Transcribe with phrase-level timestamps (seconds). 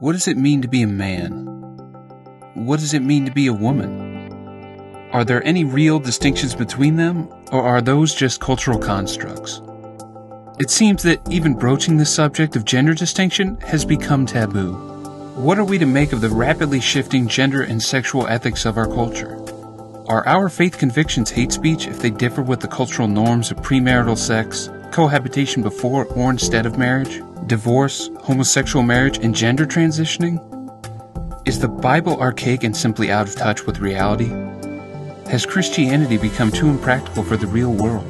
[0.00, 1.46] What does it mean to be a man?
[2.54, 5.10] What does it mean to be a woman?
[5.12, 9.62] Are there any real distinctions between them, or are those just cultural constructs?
[10.60, 14.74] It seems that even broaching the subject of gender distinction has become taboo.
[15.34, 18.86] What are we to make of the rapidly shifting gender and sexual ethics of our
[18.86, 19.36] culture?
[20.08, 24.18] Are our faith convictions hate speech if they differ with the cultural norms of premarital
[24.18, 30.38] sex, cohabitation before or instead of marriage, divorce, homosexual marriage, and gender transitioning?
[31.46, 34.28] Is the Bible archaic and simply out of touch with reality?
[35.30, 38.04] Has Christianity become too impractical for the real world?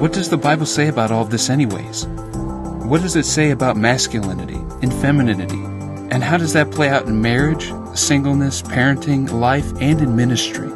[0.00, 2.06] What does the Bible say about all this, anyways?
[2.06, 5.62] What does it say about masculinity and femininity?
[6.10, 10.68] And how does that play out in marriage, singleness, parenting, life, and in ministry?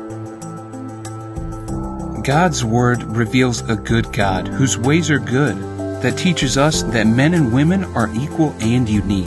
[2.23, 5.57] God's Word reveals a good God whose ways are good,
[6.03, 9.27] that teaches us that men and women are equal and unique.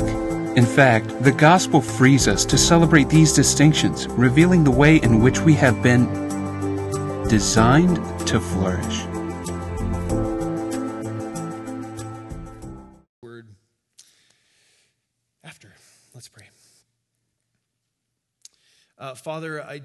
[0.58, 5.40] In fact, the gospel frees us to celebrate these distinctions, revealing the way in which
[5.40, 6.06] we have been
[7.30, 7.96] designed
[8.28, 9.06] to flourish.
[13.22, 13.48] Word
[15.44, 15.74] after.
[16.14, 16.50] Let's pray.
[18.98, 19.82] Uh, Father, I,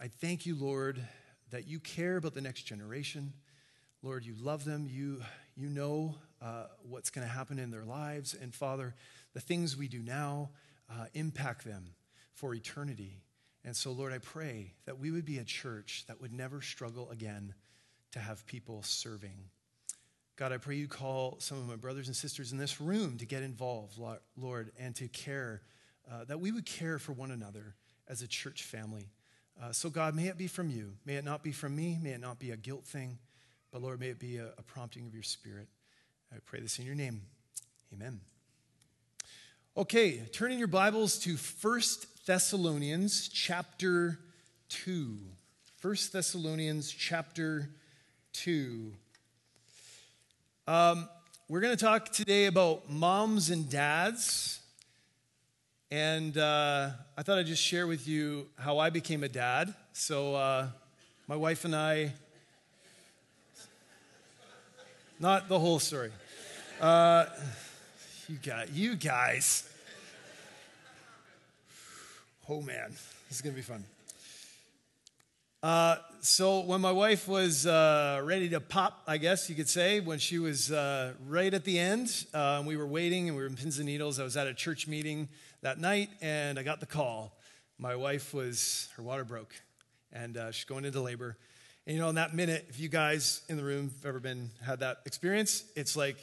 [0.00, 1.00] I thank you, Lord,
[1.52, 3.32] that you care about the next generation.
[4.02, 4.88] Lord, you love them.
[4.90, 5.22] You,
[5.56, 8.34] you know uh, what's going to happen in their lives.
[8.40, 8.94] And Father,
[9.34, 10.50] the things we do now
[10.90, 11.94] uh, impact them
[12.34, 13.22] for eternity.
[13.64, 17.10] And so, Lord, I pray that we would be a church that would never struggle
[17.10, 17.54] again
[18.12, 19.50] to have people serving.
[20.36, 23.26] God, I pray you call some of my brothers and sisters in this room to
[23.26, 23.98] get involved,
[24.36, 25.62] Lord, and to care,
[26.10, 27.74] uh, that we would care for one another
[28.08, 29.10] as a church family.
[29.62, 30.94] Uh, so, God, may it be from you.
[31.04, 31.98] May it not be from me.
[32.02, 33.18] May it not be a guilt thing.
[33.72, 35.66] But, Lord, may it be a, a prompting of your spirit.
[36.30, 37.22] I pray this in your name.
[37.94, 38.20] Amen.
[39.78, 44.18] Okay, turning your Bibles to First Thessalonians chapter
[44.68, 45.16] 2.
[45.80, 47.70] 1 Thessalonians chapter
[48.34, 48.92] 2.
[50.66, 51.08] Um,
[51.48, 54.60] we're going to talk today about moms and dads.
[55.90, 59.72] And uh, I thought I'd just share with you how I became a dad.
[59.94, 60.68] So, uh,
[61.26, 62.12] my wife and I,
[65.22, 66.10] not the whole story.
[66.80, 67.26] Uh,
[68.28, 69.70] you, got, you guys.
[72.48, 72.90] Oh man,
[73.28, 73.84] this is to be fun.
[75.62, 80.00] Uh, so when my wife was uh, ready to pop, I guess you could say,
[80.00, 83.48] when she was uh, right at the end, uh, we were waiting and we were
[83.48, 85.28] in pins and needles, I was at a church meeting
[85.60, 87.38] that night and I got the call.
[87.78, 89.54] My wife was, her water broke
[90.12, 91.36] and uh, she's going into labor.
[91.86, 94.50] And you know, in that minute, if you guys in the room have ever been,
[94.64, 96.16] had that experience, it's like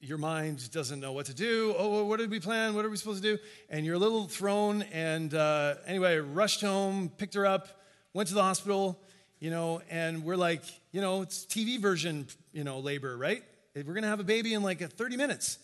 [0.00, 1.74] your mind doesn't know what to do.
[1.78, 2.74] Oh, what did we plan?
[2.74, 3.42] What are we supposed to do?
[3.70, 4.82] And you're a little thrown.
[4.92, 7.68] And uh, anyway, rushed home, picked her up
[8.14, 8.98] went to the hospital,
[9.40, 10.62] you know, and we're like,
[10.92, 13.42] you know, it's TV version, you know, labor, right?
[13.74, 15.58] We're going to have a baby in like 30 minutes.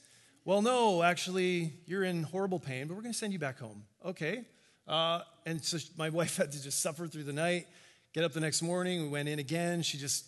[0.44, 3.84] Well, no, actually, you're in horrible pain, but we're going to send you back home.
[4.04, 4.42] Okay.
[4.88, 7.68] Uh, and so my wife had to just suffer through the night,
[8.12, 9.02] get up the next morning.
[9.02, 9.82] We went in again.
[9.82, 10.26] She just,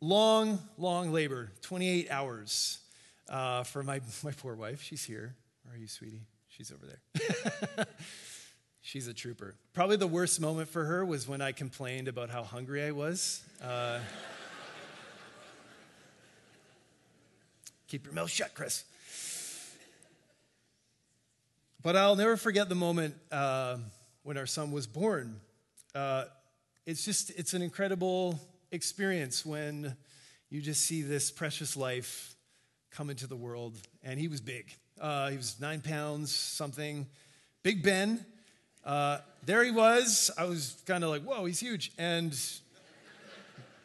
[0.00, 2.78] long, long labor, 28 hours
[3.28, 4.82] uh, for my, my poor wife.
[4.82, 5.34] She's here.
[5.64, 6.22] Where are you, sweetie?
[6.48, 7.86] She's over there.
[8.80, 9.56] She's a trooper.
[9.74, 13.42] Probably the worst moment for her was when I complained about how hungry I was.
[13.62, 13.98] Uh,
[17.88, 18.84] keep your mouth shut, Chris.
[21.82, 23.78] But I'll never forget the moment uh,
[24.22, 25.40] when our son was born.
[25.92, 26.26] Uh,
[26.86, 28.38] it's just, it's an incredible
[28.70, 29.96] experience when
[30.50, 32.36] you just see this precious life
[32.92, 33.76] come into the world.
[34.04, 34.72] And he was big.
[35.00, 37.08] Uh, he was nine pounds, something.
[37.64, 38.24] Big Ben.
[38.84, 40.30] Uh, there he was.
[40.38, 41.90] I was kind of like, whoa, he's huge.
[41.98, 42.38] And,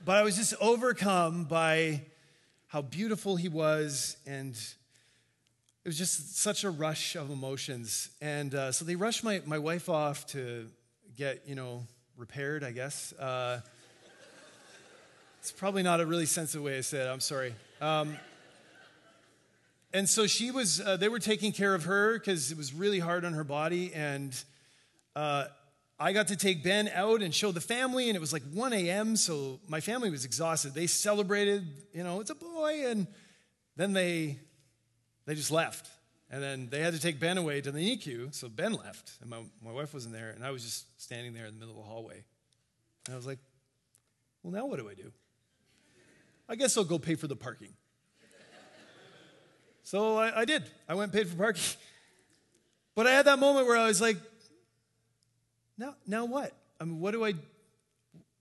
[0.05, 2.01] but I was just overcome by
[2.67, 4.15] how beautiful he was.
[4.27, 8.11] And it was just such a rush of emotions.
[8.21, 10.67] And uh, so they rushed my, my wife off to
[11.17, 11.87] get, you know,
[12.21, 13.13] repaired, I guess.
[13.13, 13.61] Uh,
[15.39, 17.07] it's probably not a really sensitive way to say it.
[17.07, 17.55] I'm sorry.
[17.81, 18.15] Um,
[19.91, 22.99] and so she was, uh, they were taking care of her because it was really
[22.99, 23.91] hard on her body.
[23.95, 24.39] And
[25.15, 25.45] uh,
[25.99, 28.71] I got to take Ben out and show the family, and it was like 1
[28.71, 30.75] a.m., so my family was exhausted.
[30.75, 33.07] They celebrated, you know, it's a boy, and
[33.77, 34.37] then they
[35.25, 35.89] they just left.
[36.31, 39.29] And then they had to take Ben away to the NICU, so Ben left, and
[39.29, 41.85] my, my wife wasn't there, and I was just standing there in the middle of
[41.85, 42.23] the hallway.
[43.05, 43.39] And I was like,
[44.41, 45.11] well, now what do I do?
[46.47, 47.73] I guess I'll go pay for the parking.
[49.83, 50.63] So I, I did.
[50.87, 51.63] I went and paid for parking.
[52.95, 54.15] But I had that moment where I was like,
[55.77, 56.53] now, now what?
[56.79, 57.33] I mean, what do I,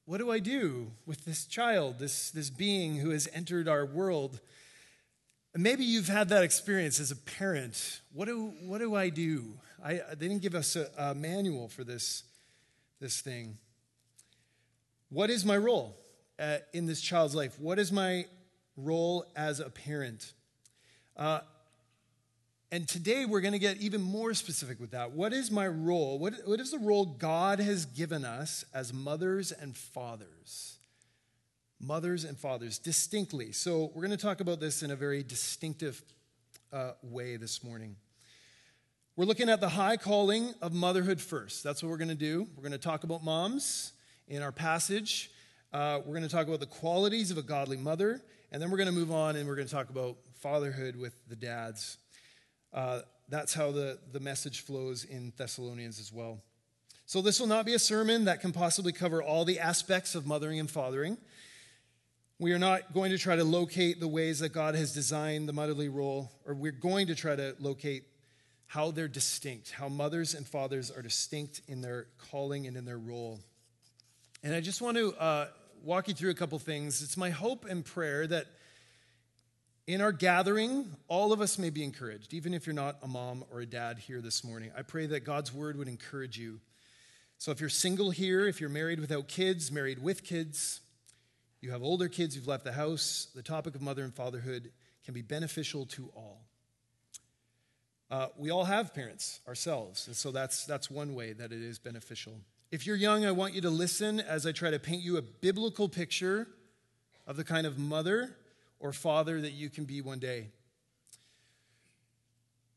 [0.05, 4.39] what do I do with this child, this, this being who has entered our world?
[5.56, 8.00] Maybe you've had that experience as a parent.
[8.12, 9.55] What do, what do I do?
[9.85, 12.23] I, they didn't give us a, a manual for this,
[13.00, 13.58] this thing.
[15.08, 15.97] What is my role
[16.38, 17.58] uh, in this child's life?
[17.58, 18.26] What is my
[18.76, 20.32] role as a parent?
[21.17, 21.41] Uh,
[22.70, 25.11] and today we're going to get even more specific with that.
[25.11, 26.20] What is my role?
[26.20, 30.76] What, what is the role God has given us as mothers and fathers?
[31.81, 33.53] Mothers and fathers, distinctly.
[33.53, 36.03] So we're going to talk about this in a very distinctive
[36.73, 37.97] uh, way this morning.
[39.17, 41.65] We're looking at the high calling of motherhood first.
[41.65, 42.47] That's what we're going to do.
[42.55, 43.93] We're going to talk about moms
[44.29, 45.31] in our passage.
[45.73, 48.21] Uh, we're going to talk about the qualities of a godly mother.
[48.53, 51.15] And then we're going to move on and we're going to talk about fatherhood with
[51.29, 51.99] the dads.
[52.75, 56.43] Uh, that's how the, the message flows in Thessalonians as well.
[57.06, 60.26] So, this will not be a sermon that can possibly cover all the aspects of
[60.26, 61.19] mothering and fathering.
[62.41, 65.53] We are not going to try to locate the ways that God has designed the
[65.53, 68.05] motherly role, or we're going to try to locate
[68.67, 72.97] how they're distinct, how mothers and fathers are distinct in their calling and in their
[72.97, 73.41] role.
[74.43, 75.49] And I just want to uh,
[75.85, 77.03] walk you through a couple things.
[77.03, 78.47] It's my hope and prayer that
[79.87, 83.45] in our gathering, all of us may be encouraged, even if you're not a mom
[83.53, 84.71] or a dad here this morning.
[84.75, 86.61] I pray that God's word would encourage you.
[87.37, 90.81] So if you're single here, if you're married without kids, married with kids,
[91.61, 94.71] you have older kids who've left the house, the topic of mother and fatherhood
[95.05, 96.41] can be beneficial to all.
[98.11, 101.79] Uh, we all have parents ourselves, and so that's, that's one way that it is
[101.79, 102.33] beneficial.
[102.71, 105.23] If you're young, I want you to listen as I try to paint you a
[105.23, 106.49] biblical picture
[107.27, 108.37] of the kind of mother
[108.79, 110.49] or father that you can be one day.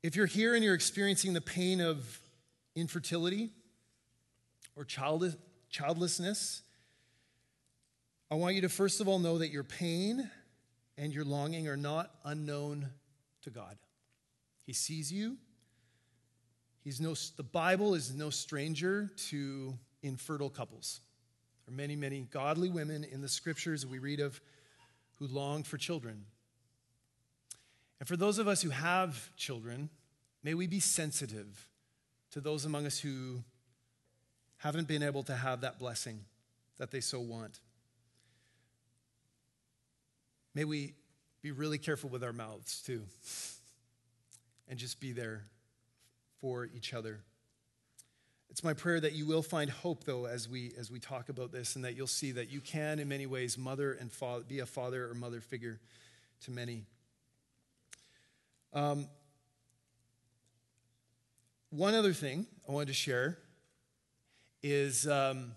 [0.01, 2.19] If you're here and you're experiencing the pain of
[2.75, 3.51] infertility
[4.75, 5.37] or child,
[5.69, 6.62] childlessness,
[8.31, 10.29] I want you to first of all know that your pain
[10.97, 12.89] and your longing are not unknown
[13.43, 13.77] to God.
[14.65, 15.37] He sees you.
[16.83, 21.01] He's no, the Bible is no stranger to infertile couples.
[21.65, 24.41] There are many, many godly women in the scriptures we read of
[25.15, 26.25] who long for children.
[27.99, 29.89] And for those of us who have children,
[30.43, 31.69] may we be sensitive
[32.31, 33.43] to those among us who
[34.57, 36.25] haven't been able to have that blessing
[36.77, 37.59] that they so want.
[40.55, 40.93] May we
[41.41, 43.03] be really careful with our mouths too
[44.69, 45.43] and just be there
[46.39, 47.21] for each other.
[48.49, 51.51] It's my prayer that you will find hope, though, as we, as we talk about
[51.51, 54.59] this, and that you'll see that you can, in many ways, mother and father, be
[54.59, 55.79] a father or mother figure
[56.43, 56.83] to many.
[58.71, 59.07] Um,
[61.71, 63.39] one other thing I wanted to share
[64.61, 65.53] is um,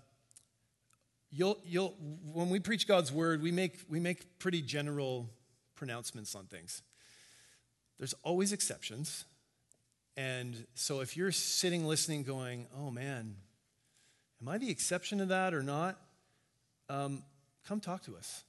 [1.30, 1.94] you'll, you'll,
[2.32, 5.28] when we preach God's word, we make, we make pretty general
[5.74, 6.82] pronouncements on things.
[7.98, 9.24] There's always exceptions.
[10.16, 13.36] And so if you're sitting listening going, oh man,
[14.40, 15.98] am I the exception to that or not?
[16.88, 17.22] Um,
[17.66, 18.44] come talk to us.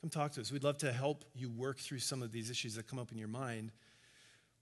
[0.00, 0.52] Come talk to us.
[0.52, 3.18] We'd love to help you work through some of these issues that come up in
[3.18, 3.70] your mind.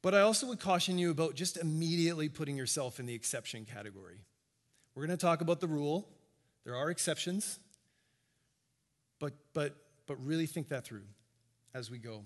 [0.02, 4.18] But I also would caution you about just immediately putting yourself in the exception category.
[4.94, 6.08] We're going to talk about the rule.
[6.64, 7.58] There are exceptions.
[9.18, 9.76] But, but,
[10.06, 11.04] but really think that through
[11.74, 12.24] as we go.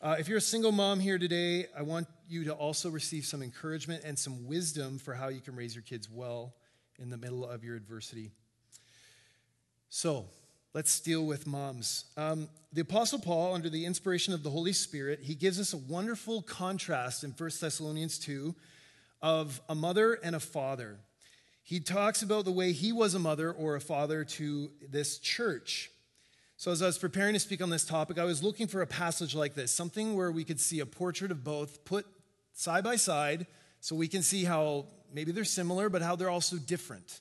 [0.00, 3.42] Uh, if you're a single mom here today, I want you to also receive some
[3.42, 6.54] encouragement and some wisdom for how you can raise your kids well
[6.98, 8.30] in the middle of your adversity.
[9.90, 10.26] So,
[10.72, 12.04] let's deal with moms.
[12.16, 15.78] Um, the Apostle Paul, under the inspiration of the Holy Spirit, he gives us a
[15.78, 18.54] wonderful contrast in 1 Thessalonians 2
[19.20, 20.98] of a mother and a father.
[21.68, 25.90] He talks about the way he was a mother or a father to this church.
[26.56, 28.86] So, as I was preparing to speak on this topic, I was looking for a
[28.86, 32.06] passage like this, something where we could see a portrait of both put
[32.54, 33.46] side by side
[33.80, 37.20] so we can see how maybe they're similar, but how they're also different.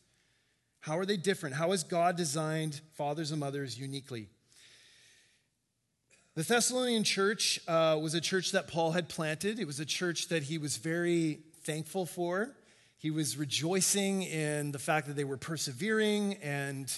[0.79, 1.53] How are they different?
[1.53, 4.29] How has God designed fathers and mothers uniquely?
[6.35, 9.59] The Thessalonian church uh, was a church that Paul had planted.
[9.59, 12.55] It was a church that he was very thankful for.
[12.97, 16.91] He was rejoicing in the fact that they were persevering and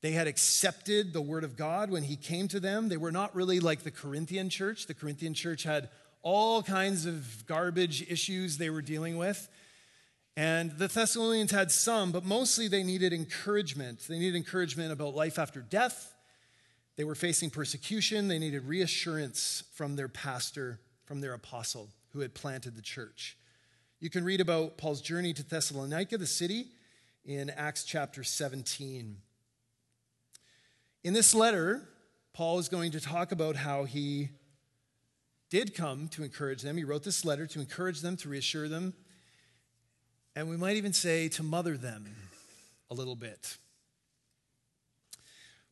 [0.00, 2.88] they had accepted the word of God when he came to them.
[2.88, 4.86] They were not really like the Corinthian church.
[4.86, 5.90] The Corinthian church had
[6.22, 9.48] all kinds of garbage issues they were dealing with.
[10.36, 14.06] And the Thessalonians had some, but mostly they needed encouragement.
[14.08, 16.14] They needed encouragement about life after death.
[16.96, 18.28] They were facing persecution.
[18.28, 20.80] They needed reassurance from their pastor.
[21.08, 23.38] from their apostle who had planted the church.
[24.00, 26.66] You can read about Paul's journey to Thessalonica, the city,
[27.24, 29.16] in Acts chapter 17.
[31.02, 31.82] In this letter,
[32.32, 34.28] Paul is going to talk about how he
[35.50, 36.76] did come to encourage them.
[36.76, 38.94] He wrote this letter to encourage them, to reassure them,
[40.36, 42.14] and we might even say to mother them
[42.92, 43.56] a little bit.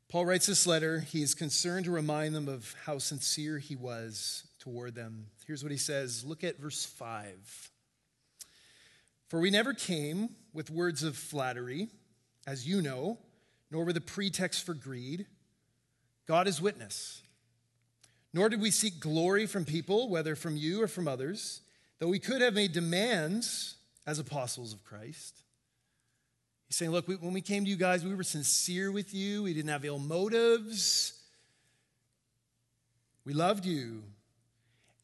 [0.09, 0.99] Paul writes this letter.
[0.99, 5.27] He is concerned to remind them of how sincere he was toward them.
[5.47, 7.71] Here's what he says Look at verse 5.
[9.29, 11.89] For we never came with words of flattery,
[12.47, 13.19] as you know,
[13.71, 15.27] nor with a pretext for greed.
[16.27, 17.23] God is witness.
[18.33, 21.63] Nor did we seek glory from people, whether from you or from others,
[21.99, 25.43] though we could have made demands as apostles of Christ.
[26.69, 29.45] He's saying, look, we, when we came to you guys, we were sincere with you.
[29.45, 31.13] We didn't have ill motives.
[33.25, 34.03] We loved you.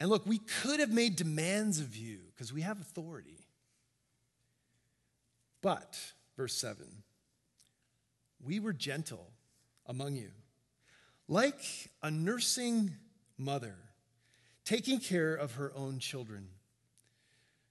[0.01, 3.42] And look, we could have made demands of you because we have authority.
[5.63, 5.99] But,
[6.37, 6.85] verse 7,
[8.45, 9.31] we were gentle
[9.87, 10.31] among you,
[11.29, 12.91] like a nursing
[13.39, 13.77] mother,
[14.65, 16.49] taking care of her own children.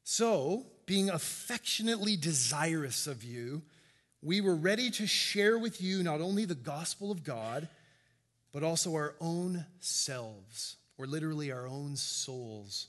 [0.04, 3.62] So, being affectionately desirous of you,
[4.22, 7.68] we were ready to share with you not only the gospel of God,
[8.54, 12.88] but also our own selves, or literally our own souls,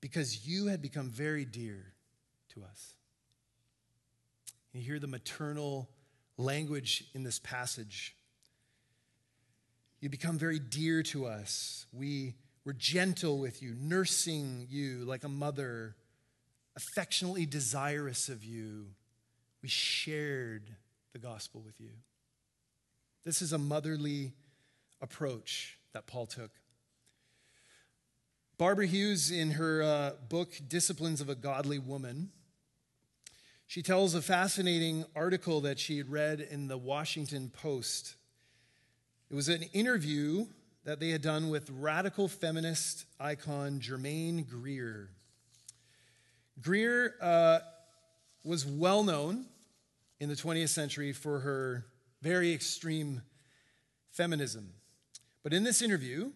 [0.00, 1.92] because you had become very dear
[2.54, 2.94] to us.
[4.72, 5.90] You hear the maternal
[6.38, 8.16] language in this passage.
[10.00, 11.86] You become very dear to us.
[11.92, 15.94] We were gentle with you, nursing you like a mother,
[16.74, 18.86] affectionately desirous of you.
[19.62, 20.74] We shared
[21.12, 21.90] the gospel with you.
[23.24, 24.32] This is a motherly
[25.00, 26.50] approach that Paul took.
[28.58, 32.30] Barbara Hughes, in her uh, book, Disciplines of a Godly Woman,
[33.72, 38.16] she tells a fascinating article that she had read in the Washington Post.
[39.30, 40.44] It was an interview
[40.84, 45.08] that they had done with radical feminist icon Germaine Greer.
[46.60, 47.60] Greer uh,
[48.44, 49.46] was well known
[50.20, 51.86] in the 20th century for her
[52.20, 53.22] very extreme
[54.10, 54.74] feminism.
[55.42, 56.30] But in this interview,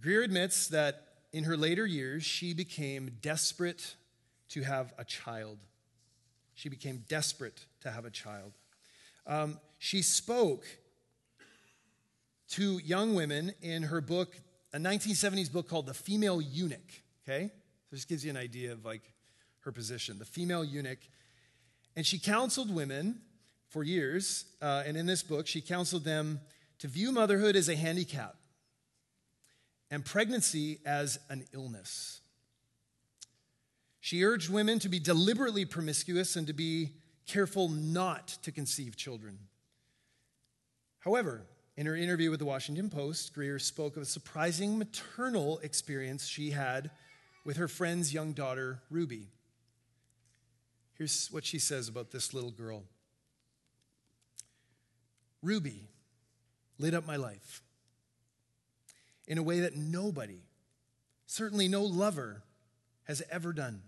[0.00, 3.96] Greer admits that in her later years, she became desperate
[4.50, 5.58] to have a child.
[6.56, 8.52] She became desperate to have a child.
[9.26, 10.64] Um, she spoke
[12.50, 14.34] to young women in her book,
[14.72, 17.02] a 1970s book called The Female Eunuch.
[17.22, 17.50] Okay?
[17.88, 19.02] So this gives you an idea of like
[19.60, 20.18] her position.
[20.18, 21.00] The Female Eunuch.
[21.94, 23.20] And she counseled women
[23.68, 24.46] for years.
[24.62, 26.40] Uh, and in this book, she counseled them
[26.78, 28.36] to view motherhood as a handicap
[29.90, 32.22] and pregnancy as an illness.
[34.06, 36.92] She urged women to be deliberately promiscuous and to be
[37.26, 39.36] careful not to conceive children.
[41.00, 41.42] However,
[41.76, 46.52] in her interview with the Washington Post, Greer spoke of a surprising maternal experience she
[46.52, 46.92] had
[47.44, 49.26] with her friend's young daughter, Ruby.
[50.94, 52.84] Here's what she says about this little girl
[55.42, 55.88] Ruby
[56.78, 57.60] lit up my life
[59.26, 60.44] in a way that nobody,
[61.26, 62.44] certainly no lover,
[63.08, 63.82] has ever done.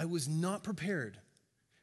[0.00, 1.18] I was not prepared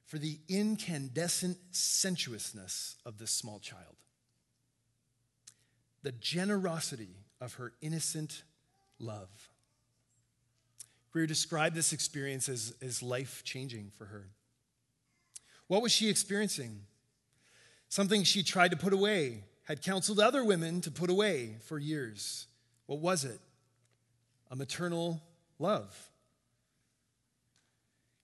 [0.04, 3.96] for the incandescent sensuousness of this small child.
[6.02, 8.42] The generosity of her innocent
[8.98, 9.30] love.
[11.12, 14.30] Greer described this experience as, as life changing for her.
[15.68, 16.80] What was she experiencing?
[17.88, 22.48] Something she tried to put away, had counseled other women to put away for years.
[22.88, 23.40] What was it?
[24.50, 25.22] A maternal
[25.60, 25.96] love.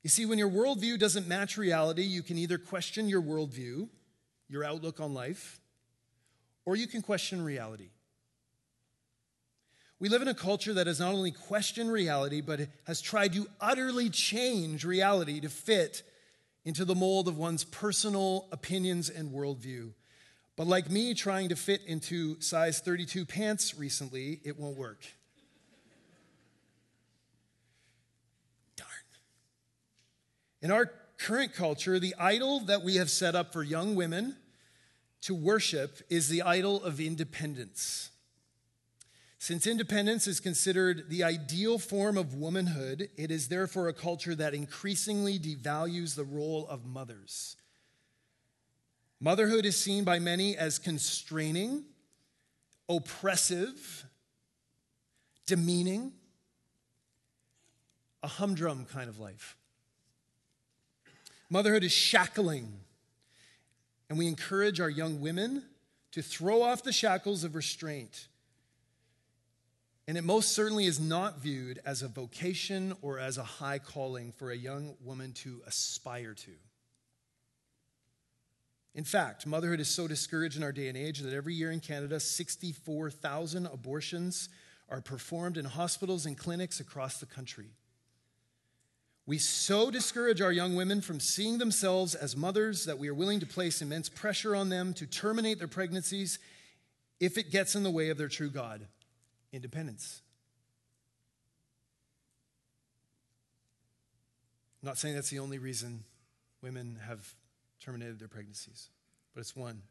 [0.04, 3.88] You see, when your worldview doesn't match reality, you can either question your worldview,
[4.50, 5.62] your outlook on life,
[6.66, 7.90] or you can question reality.
[10.00, 13.48] We live in a culture that has not only questioned reality, but has tried to
[13.62, 16.04] utterly change reality to fit
[16.66, 19.94] into the mold of one's personal opinions and worldview.
[20.58, 25.06] But like me trying to fit into size 32 pants recently, it won't work.
[30.64, 34.38] In our current culture, the idol that we have set up for young women
[35.22, 38.12] to worship is the idol of independence.
[39.40, 44.54] Since independence is considered the ideal form of womanhood, it is therefore a culture that
[44.54, 47.58] increasingly devalues the role of mothers.
[49.20, 51.84] Motherhood is seen by many as constraining,
[52.88, 54.06] oppressive,
[55.46, 56.14] demeaning,
[58.22, 59.58] a humdrum kind of life.
[61.54, 62.80] Motherhood is shackling,
[64.10, 65.62] and we encourage our young women
[66.12, 68.28] to throw off the shackles of restraint.
[70.08, 74.32] And it most certainly is not viewed as a vocation or as a high calling
[74.32, 76.52] for a young woman to aspire to.
[78.96, 81.82] In fact, motherhood is so discouraged in our day and age that every year in
[81.82, 84.50] Canada, 64,000 abortions
[84.90, 87.76] are performed in hospitals and clinics across the country.
[89.26, 93.40] We so discourage our young women from seeing themselves as mothers that we are willing
[93.40, 96.40] to place immense pressure on them to terminate their pregnancies
[97.22, 98.86] if it gets in the way of their true God
[99.54, 100.22] independence.
[104.82, 106.04] I'm not saying that's the only reason
[106.62, 107.34] women have
[107.80, 108.90] terminated their pregnancies,
[109.34, 109.84] but it's one.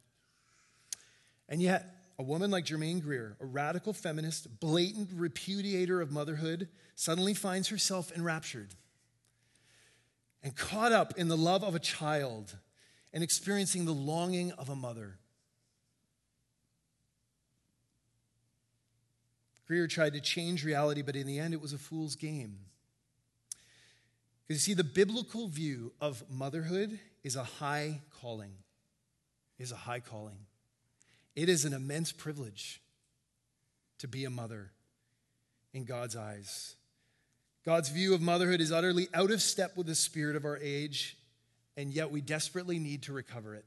[1.48, 7.32] And yet, a woman like Germaine Greer, a radical feminist, blatant repudiator of motherhood, suddenly
[7.32, 8.74] finds herself enraptured
[10.42, 12.56] and caught up in the love of a child
[13.12, 15.18] and experiencing the longing of a mother.
[19.66, 22.58] Greer tried to change reality, but in the end, it was a fool's game.
[24.46, 28.52] Because you see, the biblical view of motherhood is a high calling.
[29.58, 30.38] Is a high calling.
[31.36, 32.82] It is an immense privilege
[33.98, 34.72] to be a mother
[35.72, 36.74] in God's eyes.
[37.64, 41.16] God's view of motherhood is utterly out of step with the spirit of our age,
[41.76, 43.64] and yet we desperately need to recover it.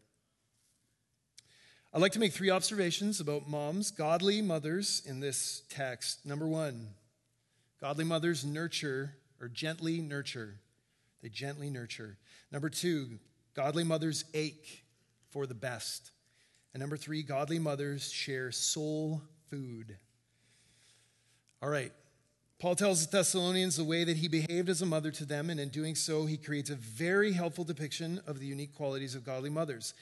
[1.93, 6.25] I'd like to make three observations about moms, godly mothers, in this text.
[6.25, 6.89] Number one,
[7.79, 10.55] godly mothers nurture or gently nurture.
[11.21, 12.17] They gently nurture.
[12.51, 13.19] Number two,
[13.55, 14.83] godly mothers ache
[15.29, 16.11] for the best.
[16.73, 19.95] And number three, godly mothers share soul food.
[21.63, 21.93] All right.
[22.59, 25.59] Paul tells the Thessalonians the way that he behaved as a mother to them, and
[25.59, 29.49] in doing so, he creates a very helpful depiction of the unique qualities of godly
[29.49, 29.93] mothers.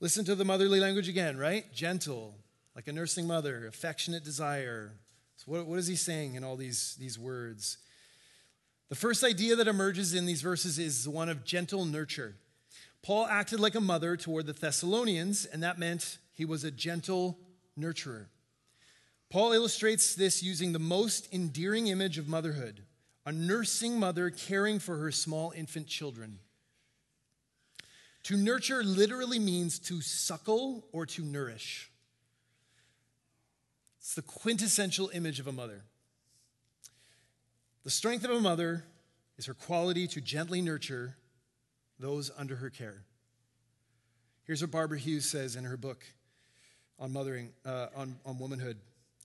[0.00, 1.72] Listen to the motherly language again, right?
[1.72, 2.34] Gentle,
[2.74, 4.92] like a nursing mother, affectionate desire.
[5.36, 7.78] So, what, what is he saying in all these, these words?
[8.88, 12.34] The first idea that emerges in these verses is one of gentle nurture.
[13.02, 17.38] Paul acted like a mother toward the Thessalonians, and that meant he was a gentle
[17.78, 18.26] nurturer.
[19.30, 22.82] Paul illustrates this using the most endearing image of motherhood
[23.26, 26.38] a nursing mother caring for her small infant children.
[28.24, 31.90] To nurture literally means to suckle or to nourish.
[34.00, 35.82] It's the quintessential image of a mother.
[37.84, 38.84] The strength of a mother
[39.38, 41.16] is her quality to gently nurture
[41.98, 43.04] those under her care.
[44.44, 46.04] Here's what Barbara Hughes says in her book
[46.98, 48.76] on mothering, uh, on, on womanhood.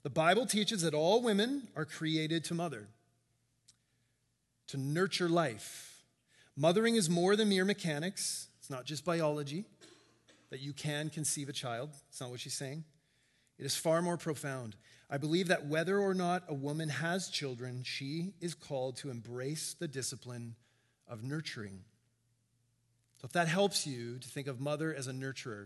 [0.06, 2.90] The Bible teaches that all women are created to mother,
[4.68, 6.04] to nurture life.
[6.56, 9.66] Mothering is more than mere mechanics, it's not just biology
[10.52, 11.90] that you can conceive a child.
[12.10, 12.84] It's not what she's saying.
[13.58, 14.76] It is far more profound.
[15.10, 19.74] I believe that whether or not a woman has children, she is called to embrace
[19.74, 20.54] the discipline
[21.08, 21.80] of nurturing.
[23.22, 25.66] So, if that helps you to think of mother as a nurturer,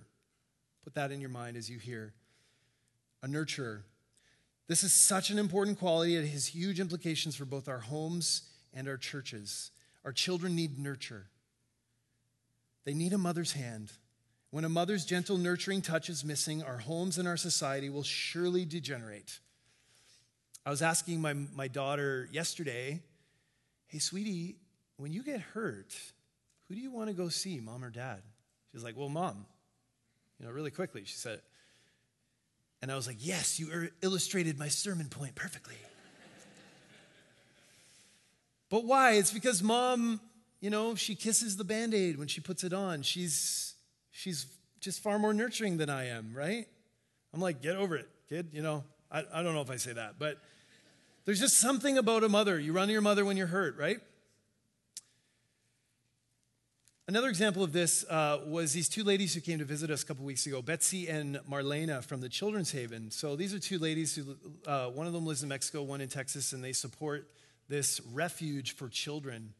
[0.86, 2.14] put that in your mind as you hear.
[3.22, 3.82] A nurturer.
[4.70, 6.16] This is such an important quality.
[6.16, 9.72] It has huge implications for both our homes and our churches.
[10.06, 11.26] Our children need nurture.
[12.86, 13.92] They need a mother's hand.
[14.52, 18.64] When a mother's gentle, nurturing touch is missing, our homes and our society will surely
[18.64, 19.40] degenerate.
[20.68, 23.02] I was asking my, my daughter yesterday,
[23.88, 24.58] hey, sweetie,
[24.98, 25.96] when you get hurt,
[26.68, 28.22] who do you want to go see, mom or dad?
[28.72, 29.48] She's like, well, mom.
[30.40, 31.42] You know, really quickly, she said,
[32.82, 35.76] and I was like, yes, you er, illustrated my sermon point perfectly.
[38.70, 39.14] but why?
[39.14, 40.22] It's because mom
[40.62, 43.02] you know, she kisses the band aid when she puts it on.
[43.02, 43.76] She's,
[44.12, 44.46] she's
[44.80, 46.68] just far more nurturing than I am, right?
[47.34, 48.50] I'm like, get over it, kid.
[48.52, 50.38] You know, I, I don't know if I say that, but
[51.26, 52.60] there's just something about a mother.
[52.60, 54.00] You run to your mother when you're hurt, right?
[57.10, 60.06] Another example of this uh, was these two ladies who came to visit us a
[60.06, 63.10] couple weeks ago, Betsy and Marlena from the Children's Haven.
[63.10, 64.36] So these are two ladies who,
[64.68, 67.28] uh, one of them lives in Mexico, one in Texas, and they support
[67.68, 69.56] this refuge for children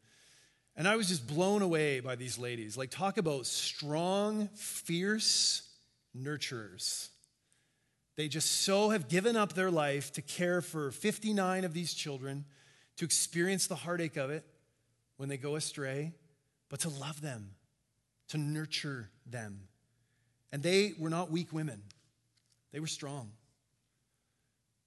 [0.76, 2.76] and I was just blown away by these ladies.
[2.76, 5.68] Like, talk about strong, fierce
[6.16, 7.08] nurturers.
[8.16, 12.44] They just so have given up their life to care for 59 of these children,
[12.96, 14.44] to experience the heartache of it
[15.16, 16.14] when they go astray,
[16.70, 17.50] but to love them,
[18.28, 19.68] to nurture them.
[20.52, 21.82] And they were not weak women,
[22.72, 23.32] they were strong.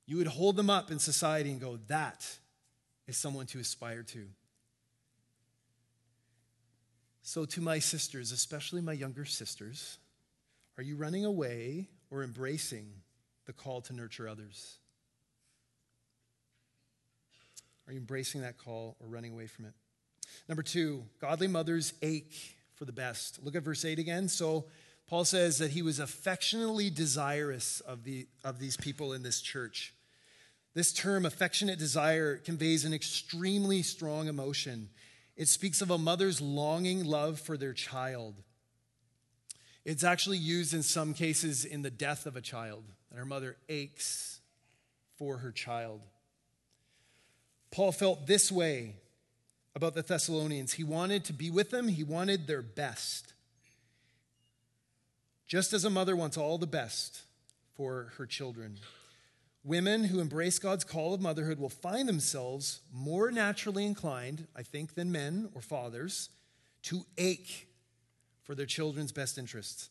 [0.05, 2.27] You would hold them up in society and go, that
[3.07, 4.25] is someone to aspire to.
[7.21, 9.97] So, to my sisters, especially my younger sisters,
[10.77, 12.91] are you running away or embracing
[13.45, 14.77] the call to nurture others?
[17.87, 19.73] Are you embracing that call or running away from it?
[20.47, 23.43] Number two, godly mothers ache for the best.
[23.43, 24.27] Look at verse 8 again.
[24.27, 24.65] So,
[25.07, 29.93] Paul says that he was affectionately desirous of, the, of these people in this church.
[30.73, 34.89] This term, affectionate desire, conveys an extremely strong emotion.
[35.35, 38.41] It speaks of a mother's longing love for their child.
[39.85, 43.57] It's actually used in some cases in the death of a child, and her mother
[43.69, 44.39] aches
[45.17, 46.01] for her child.
[47.71, 48.95] Paul felt this way
[49.75, 50.73] about the Thessalonians.
[50.73, 53.33] He wanted to be with them, he wanted their best.
[55.47, 57.21] Just as a mother wants all the best
[57.75, 58.77] for her children.
[59.63, 64.95] Women who embrace God's call of motherhood will find themselves more naturally inclined, I think,
[64.95, 66.29] than men or fathers
[66.83, 67.67] to ache
[68.41, 69.89] for their children's best interests.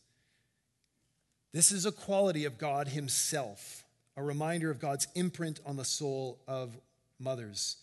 [1.52, 3.84] This is a quality of God Himself,
[4.16, 6.78] a reminder of God's imprint on the soul of
[7.18, 7.76] mothers.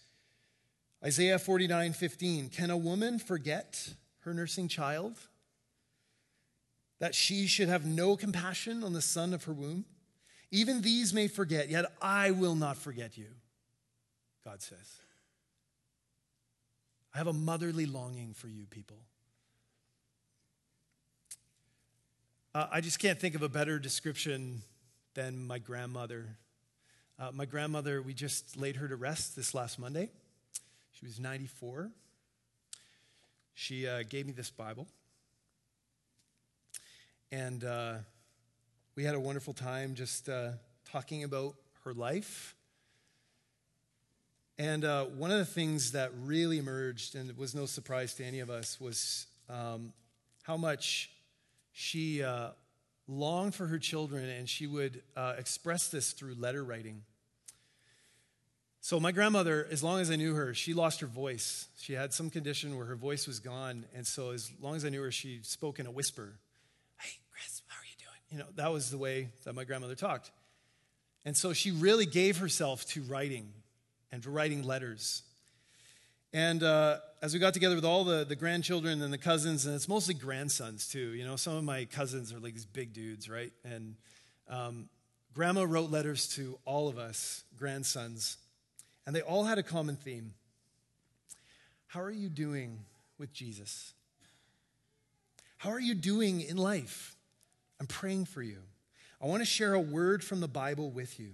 [1.03, 2.49] Isaiah 49 15.
[2.49, 5.17] Can a woman forget her nursing child?
[6.99, 9.85] That she should have no compassion on the son of her womb?
[10.51, 13.27] Even these may forget, yet I will not forget you,
[14.43, 14.99] God says.
[17.13, 18.97] I have a motherly longing for you, people.
[22.53, 24.63] Uh, I just can't think of a better description
[25.13, 26.37] than my grandmother.
[27.19, 30.09] Uh, my grandmother, we just laid her to rest this last Monday.
[30.99, 31.91] She was 94.
[33.53, 34.85] She uh, gave me this Bible.
[37.31, 37.93] And uh,
[38.95, 40.49] we had a wonderful time just uh,
[40.91, 42.53] talking about her life.
[44.57, 48.25] And uh, one of the things that really emerged, and it was no surprise to
[48.25, 49.93] any of us, was um,
[50.43, 51.11] how much
[51.71, 52.49] she uh,
[53.07, 57.03] longed for her children, and she would uh, express this through letter writing.
[58.89, 61.67] So, my grandmother, as long as I knew her, she lost her voice.
[61.77, 63.85] She had some condition where her voice was gone.
[63.93, 66.39] And so, as long as I knew her, she spoke in a whisper.
[66.99, 68.19] Hey, Chris, how are you doing?
[68.31, 70.31] You know, that was the way that my grandmother talked.
[71.23, 73.53] And so, she really gave herself to writing
[74.11, 75.21] and to writing letters.
[76.33, 79.75] And uh, as we got together with all the, the grandchildren and the cousins, and
[79.75, 83.29] it's mostly grandsons too, you know, some of my cousins are like these big dudes,
[83.29, 83.53] right?
[83.63, 83.97] And
[84.49, 84.89] um,
[85.35, 88.37] grandma wrote letters to all of us, grandsons,
[89.09, 90.35] and they all had a common theme.
[91.87, 92.77] How are you doing
[93.17, 93.95] with Jesus?
[95.57, 97.15] How are you doing in life?
[97.79, 98.59] I'm praying for you.
[99.19, 101.31] I want to share a word from the Bible with you.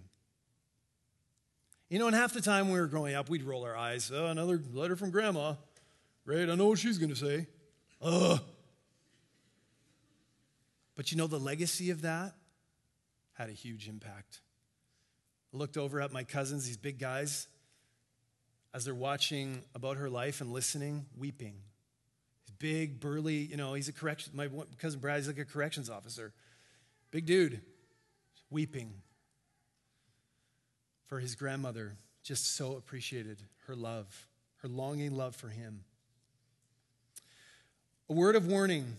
[1.89, 4.09] You know, and half the time we were growing up, we'd roll our eyes.
[4.09, 5.55] Oh, another letter from grandma.
[6.23, 6.49] Right?
[6.49, 7.45] I know what she's going to say.
[8.01, 8.39] Ugh.
[10.95, 12.35] But you know, the legacy of that
[13.33, 14.39] had a huge impact.
[15.53, 17.49] I looked over at my cousins, these big guys,
[18.75, 21.53] as they're watching about her life and listening, weeping.
[22.43, 24.33] He's big, burly, you know, he's a correction.
[24.35, 26.33] My cousin Brad, he's like a corrections officer.
[27.09, 27.61] Big dude,
[28.49, 28.91] weeping
[31.07, 35.85] for his grandmother, just so appreciated her love, her longing love for him.
[38.09, 38.97] A word of warning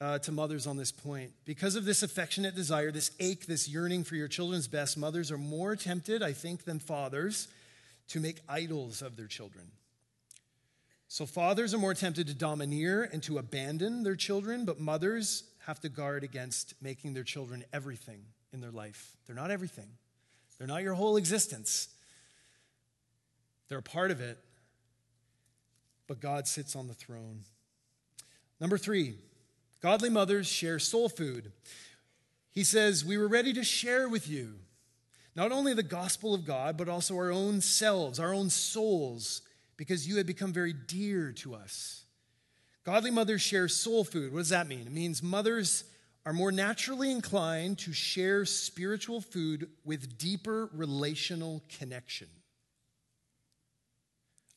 [0.00, 1.32] uh, to mothers on this point.
[1.44, 5.38] Because of this affectionate desire, this ache, this yearning for your children's best, mothers are
[5.38, 7.48] more tempted, I think, than fathers
[8.08, 9.66] to make idols of their children.
[11.08, 15.80] So, fathers are more tempted to domineer and to abandon their children, but mothers have
[15.80, 19.16] to guard against making their children everything in their life.
[19.26, 19.88] They're not everything.
[20.58, 21.88] They're not your whole existence.
[23.68, 24.38] They're a part of it,
[26.06, 27.40] but God sits on the throne.
[28.60, 29.16] Number three,
[29.82, 31.52] godly mothers share soul food.
[32.50, 34.54] He says, We were ready to share with you
[35.36, 39.42] not only the gospel of God, but also our own selves, our own souls,
[39.76, 42.04] because you had become very dear to us.
[42.84, 44.32] Godly mothers share soul food.
[44.32, 44.86] What does that mean?
[44.86, 45.84] It means mothers
[46.24, 52.28] are more naturally inclined to share spiritual food with deeper relational connection.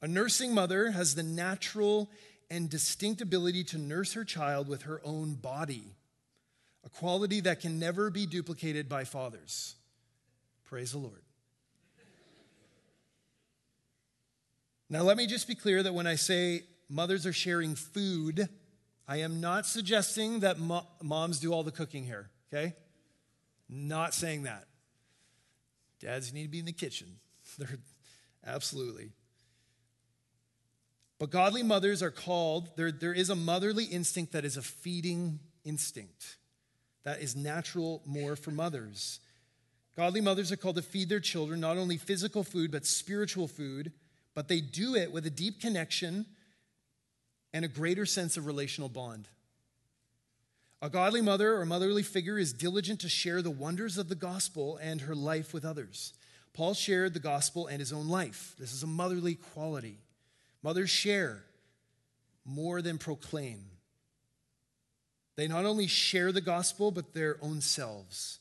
[0.01, 2.09] A nursing mother has the natural
[2.49, 5.83] and distinct ability to nurse her child with her own body,
[6.85, 9.75] a quality that can never be duplicated by fathers.
[10.69, 11.23] Praise the Lord.
[14.87, 18.47] Now, let me just be clear that when I say mothers are sharing food,
[19.07, 22.75] I am not suggesting that mo- moms do all the cooking here, okay?
[23.67, 24.67] Not saying that.
[25.99, 27.07] Dads need to be in the kitchen.
[27.57, 27.79] They're
[28.45, 29.09] absolutely.
[31.17, 35.39] But godly mothers are called, there, there is a motherly instinct that is a feeding
[35.65, 36.37] instinct.
[37.05, 39.19] That is natural more for mothers.
[39.95, 43.91] Godly mothers are called to feed their children not only physical food, but spiritual food,
[44.33, 46.25] but they do it with a deep connection
[47.53, 49.27] and a greater sense of relational bond.
[50.81, 54.77] A godly mother or motherly figure is diligent to share the wonders of the gospel
[54.81, 56.13] and her life with others.
[56.53, 58.55] Paul shared the gospel and his own life.
[58.57, 59.97] This is a motherly quality.
[60.63, 61.43] Mothers share
[62.45, 63.65] more than proclaim.
[65.35, 68.39] They not only share the gospel, but their own selves.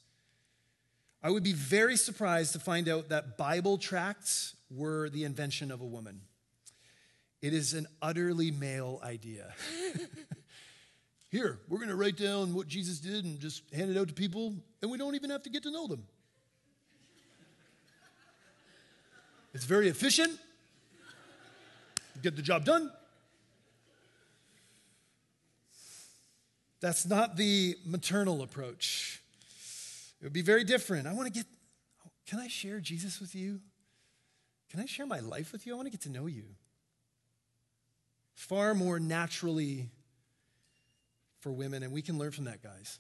[1.22, 5.80] I would be very surprised to find out that Bible tracts were the invention of
[5.80, 6.20] a woman.
[7.42, 9.52] It is an utterly male idea.
[11.28, 14.14] Here, we're going to write down what Jesus did and just hand it out to
[14.14, 16.04] people, and we don't even have to get to know them.
[19.52, 20.38] It's very efficient,
[22.22, 22.92] get the job done.
[26.80, 29.17] That's not the maternal approach.
[30.20, 31.06] It would be very different.
[31.06, 31.46] I want to get,
[32.26, 33.60] can I share Jesus with you?
[34.70, 35.72] Can I share my life with you?
[35.72, 36.44] I want to get to know you.
[38.34, 39.88] Far more naturally
[41.40, 42.98] for women, and we can learn from that, guys.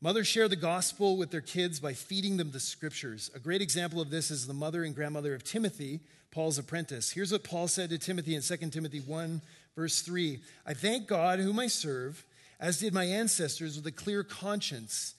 [0.00, 3.30] Mothers share the gospel with their kids by feeding them the scriptures.
[3.34, 7.12] A great example of this is the mother and grandmother of Timothy, Paul's apprentice.
[7.12, 9.40] Here's what Paul said to Timothy in 2 Timothy 1,
[9.74, 12.24] verse 3 I thank God, whom I serve,
[12.60, 15.14] as did my ancestors, with a clear conscience,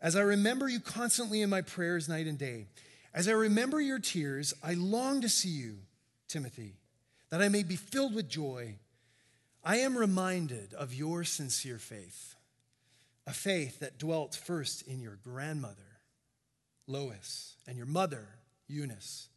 [0.00, 2.66] as I remember you constantly in my prayers night and day.
[3.12, 5.78] As I remember your tears, I long to see you,
[6.28, 6.74] Timothy,
[7.30, 8.76] that I may be filled with joy.
[9.64, 12.36] I am reminded of your sincere faith,
[13.26, 15.98] a faith that dwelt first in your grandmother,
[16.86, 18.26] Lois, and your mother,
[18.68, 19.28] Eunice,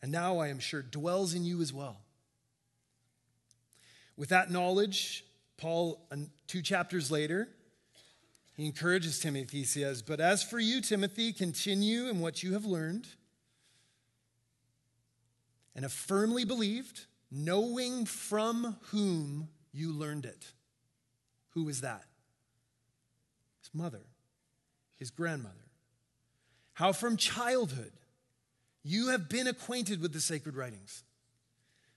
[0.00, 1.96] and now I am sure dwells in you as well.
[4.16, 5.24] With that knowledge,
[5.56, 7.48] Paul, uh, two chapters later,
[8.54, 9.58] he encourages Timothy.
[9.58, 13.08] He says, But as for you, Timothy, continue in what you have learned
[15.74, 20.52] and have firmly believed, knowing from whom you learned it.
[21.50, 22.04] Who was that?
[23.60, 24.06] His mother,
[24.98, 25.54] his grandmother.
[26.74, 27.92] How from childhood
[28.84, 31.02] you have been acquainted with the sacred writings,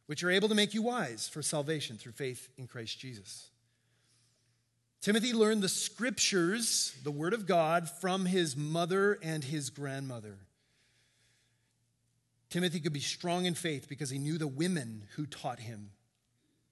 [0.07, 3.49] which are able to make you wise for salvation through faith in Christ Jesus.
[5.01, 10.37] Timothy learned the scriptures, the word of God, from his mother and his grandmother.
[12.49, 15.91] Timothy could be strong in faith because he knew the women who taught him,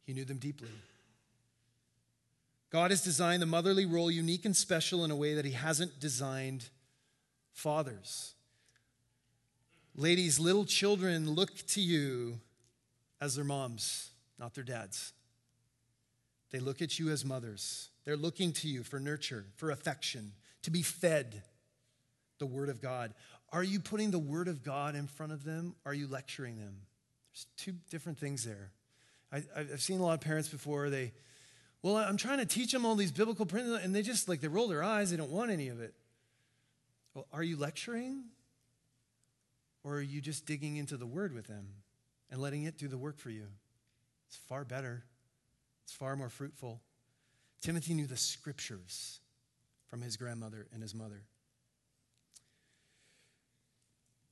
[0.04, 0.70] he knew them deeply.
[2.72, 6.00] God has designed the motherly role unique and special in a way that he hasn't
[6.00, 6.70] designed
[7.54, 8.34] fathers.
[9.96, 12.40] Ladies, little children look to you
[13.22, 15.14] as their moms, not their dads.
[16.52, 17.90] They look at you as mothers.
[18.06, 21.41] They're looking to you for nurture, for affection, to be fed
[22.39, 23.13] the Word of God.
[23.52, 25.76] Are you putting the Word of God in front of them?
[25.86, 26.76] Are you lecturing them?
[27.34, 28.72] There's two different things there.
[29.32, 31.13] I, have seen a lot of parents before, they,
[31.82, 34.48] well, I'm trying to teach them all these biblical principles, and they just like, they
[34.48, 35.94] roll their eyes, they don't want any of it.
[37.13, 38.26] Well, are you lecturing?
[39.84, 41.68] Or are you just digging into the Word with them
[42.32, 43.48] and letting it do the work for you?
[44.28, 45.04] It's far better,
[45.84, 46.82] it's far more fruitful.
[47.62, 49.20] Timothy knew the scriptures
[49.89, 51.24] from his grandmother and his mother.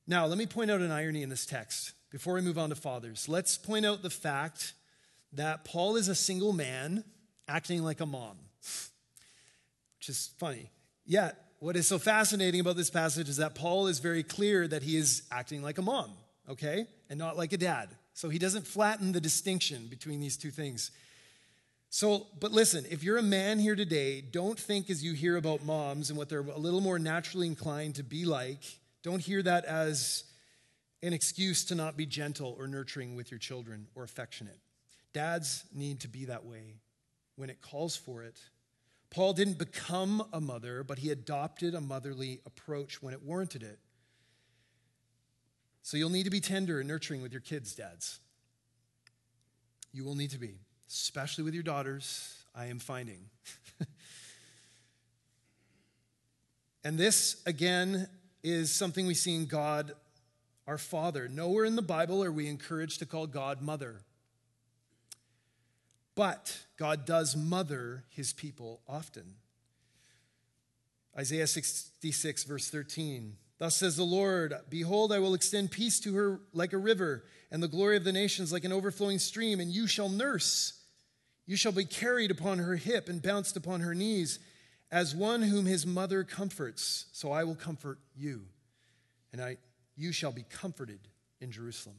[0.06, 2.74] Now, let me point out an irony in this text before we move on to
[2.74, 3.28] fathers.
[3.28, 4.74] Let's point out the fact
[5.32, 7.04] that Paul is a single man
[7.48, 8.36] acting like a mom,
[9.98, 10.70] which is funny.
[11.06, 14.82] Yet, what is so fascinating about this passage is that Paul is very clear that
[14.82, 16.12] he is acting like a mom,
[16.48, 17.88] okay, and not like a dad.
[18.12, 20.90] So he doesn't flatten the distinction between these two things.
[21.94, 25.62] So, but listen, if you're a man here today, don't think as you hear about
[25.62, 28.64] moms and what they're a little more naturally inclined to be like,
[29.04, 30.24] don't hear that as
[31.04, 34.58] an excuse to not be gentle or nurturing with your children or affectionate.
[35.12, 36.80] Dads need to be that way
[37.36, 38.40] when it calls for it.
[39.10, 43.78] Paul didn't become a mother, but he adopted a motherly approach when it warranted it.
[45.84, 48.18] So you'll need to be tender and nurturing with your kids, dads.
[49.92, 50.56] You will need to be
[50.88, 53.30] especially with your daughters, I am finding.
[56.84, 58.08] and this, again,
[58.42, 59.92] is something we see in God,
[60.66, 61.28] our Father.
[61.28, 64.02] Nowhere in the Bible are we encouraged to call God Mother.
[66.14, 69.34] But God does mother his people often.
[71.16, 76.40] Isaiah 66, verse 13 Thus says the Lord Behold, I will extend peace to her
[76.52, 79.86] like a river, and the glory of the nations like an overflowing stream, and you
[79.86, 80.72] shall nurse.
[81.46, 84.40] You shall be carried upon her hip and bounced upon her knees,
[84.90, 87.06] as one whom his mother comforts.
[87.12, 88.42] So I will comfort you,
[89.32, 89.58] and I,
[89.94, 90.98] you shall be comforted
[91.40, 91.94] in Jerusalem.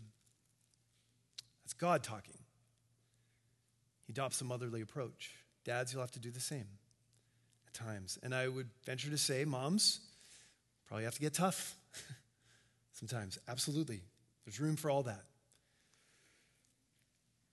[1.63, 2.38] That's God talking.
[4.08, 5.36] He adopts a motherly approach.
[5.63, 6.68] Dads, you'll have to do the same
[7.65, 8.20] at times.
[8.24, 10.02] And I would venture to say, moms,
[10.86, 11.78] probably have to get tough
[12.91, 13.39] sometimes.
[13.48, 14.02] Absolutely.
[14.44, 15.24] There's room for all that.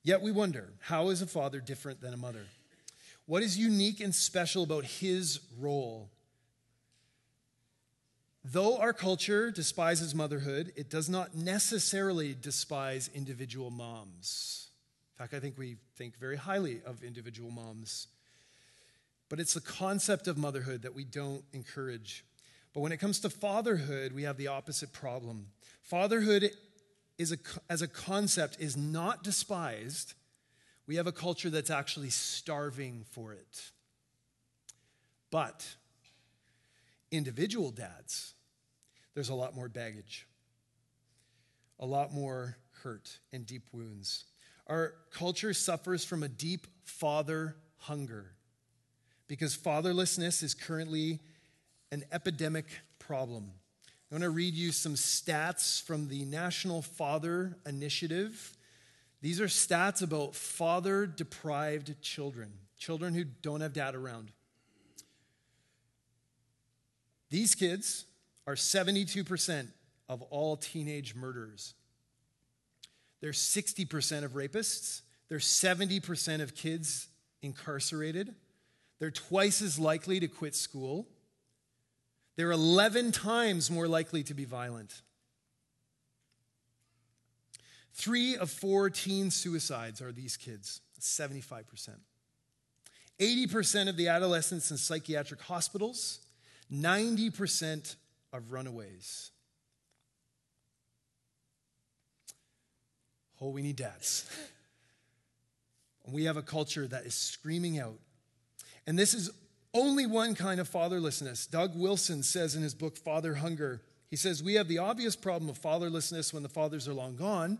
[0.03, 2.47] Yet we wonder how is a father different than a mother?
[3.27, 6.11] What is unique and special about his role?
[8.45, 14.71] Though our culture despises motherhood, it does not necessarily despise individual moms.
[15.15, 18.09] In fact, I think we think very highly of individual moms.
[19.29, 22.25] But it's the concept of motherhood that we don't encourage.
[22.75, 25.47] But when it comes to fatherhood, we have the opposite problem.
[25.83, 26.51] Fatherhood
[27.23, 27.39] is a,
[27.71, 30.15] as a concept is not despised.
[30.87, 33.71] We have a culture that's actually starving for it.
[35.31, 35.67] But
[37.11, 38.35] individual dads,
[39.15, 40.27] there's a lot more baggage,
[41.81, 44.25] a lot more hurt and deep wounds.
[44.67, 48.33] Our culture suffers from a deep father hunger
[49.29, 51.21] because fatherlessness is currently
[51.91, 52.67] an epidemic
[52.99, 53.53] problem.
[54.13, 58.55] I want to read you some stats from the National Father Initiative.
[59.23, 64.31] These are stats about father deprived children, children who don't have dad around.
[67.31, 68.05] These kids
[68.47, 69.69] are 72%
[70.11, 71.73] of all teenage murderers.
[73.23, 75.01] They're 60% of rapists.
[75.31, 77.09] They're 70% of kids
[77.41, 78.35] incarcerated.
[78.99, 81.09] They're twice as likely to quit school.
[82.37, 85.03] They're 11 times more likely to be violent.
[87.95, 91.91] Three of four teen suicides are these kids, 75%.
[93.19, 96.21] 80% of the adolescents in psychiatric hospitals,
[96.73, 97.97] 90%
[98.33, 99.31] of runaways.
[103.41, 104.25] Oh, we need dads.
[106.11, 107.99] we have a culture that is screaming out.
[108.87, 109.31] And this is
[109.75, 111.51] only one kind of fatherlessness.
[111.51, 113.81] Doug Wilson says in his book, Father Hunger,
[114.11, 117.59] he says, We have the obvious problem of fatherlessness when the fathers are long gone,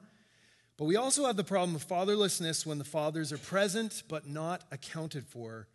[0.77, 4.63] but we also have the problem of fatherlessness when the fathers are present but not
[4.71, 5.69] accounted for.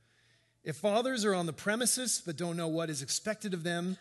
[0.63, 3.97] If fathers are on the premises but don't know what is expected of them,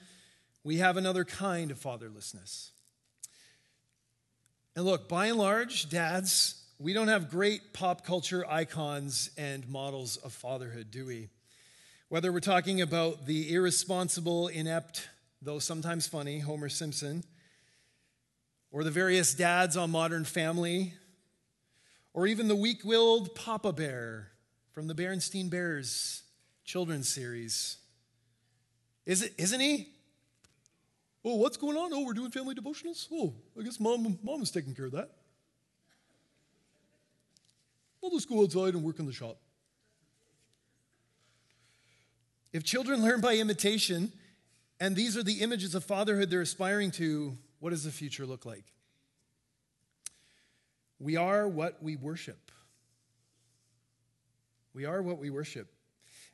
[0.65, 2.71] we have another kind of fatherlessness.
[4.75, 10.19] And look, by and large, dads, we don't have great pop culture icons and models
[10.19, 11.31] of fatherhood, do we?
[12.09, 15.09] Whether we're talking about the irresponsible, inept,
[15.43, 17.25] though sometimes funny, Homer Simpson,
[18.71, 20.95] or the various dads on Modern Family,
[22.15, 24.31] or even the weak willed Papa Bear
[24.71, 26.23] from the Berenstain Bears
[26.65, 27.79] children's series.
[29.05, 29.89] Is it, isn't he?
[31.25, 31.93] Oh, what's going on?
[31.93, 33.09] Oh, we're doing family devotionals?
[33.13, 35.11] Oh, I guess mom, mom is taking care of that.
[38.01, 39.39] I'll just go outside and work in the shop.
[42.57, 44.11] If children learn by imitation,
[44.81, 48.47] and these are the images of fatherhood they're aspiring to, what does the future look
[48.47, 48.65] like?
[50.99, 52.51] We are what we worship.
[54.73, 55.69] We are what we worship.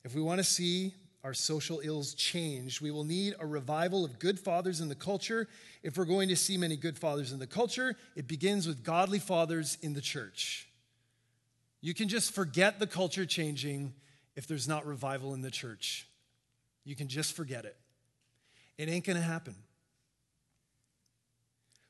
[0.05, 4.21] If we want to see our social ills change, we will need a revival of
[4.21, 5.49] good fathers in the culture.
[5.83, 9.19] If we're going to see many good fathers in the culture, it begins with godly
[9.19, 10.69] fathers in the church.
[11.81, 13.95] You can just forget the culture changing
[14.37, 16.07] if there's not revival in the church.
[16.85, 17.77] You can just forget it.
[18.79, 19.55] It ain't going to happen.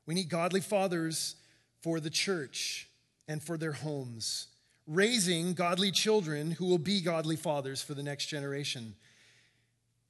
[0.07, 1.37] We need godly fathers
[1.81, 2.88] for the church
[3.28, 4.48] and for their homes,
[4.87, 8.94] raising godly children who will be godly fathers for the next generation.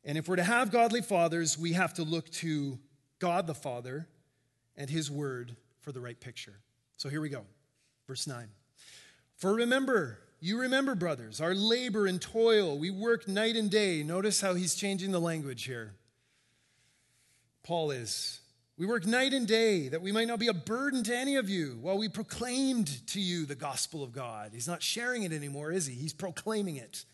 [0.04, 2.78] And if we're to have godly fathers, we have to look to
[3.18, 4.08] God the Father
[4.76, 6.54] and His Word for the right picture.
[6.96, 7.44] So here we go.
[8.08, 8.48] Verse 9.
[9.36, 12.76] For remember, you remember, brothers, our labor and toil.
[12.76, 14.02] We work night and day.
[14.02, 15.94] Notice how he's changing the language here.
[17.62, 18.40] Paul is.
[18.76, 21.48] We work night and day that we might not be a burden to any of
[21.48, 24.50] you while we proclaimed to you the gospel of God.
[24.52, 25.94] He's not sharing it anymore, is he?
[25.94, 27.04] He's proclaiming it.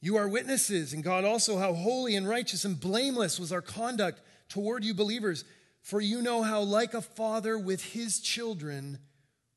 [0.00, 4.22] You are witnesses, and God also, how holy and righteous and blameless was our conduct
[4.48, 5.44] toward you believers.
[5.82, 8.98] For you know how, like a father with his children,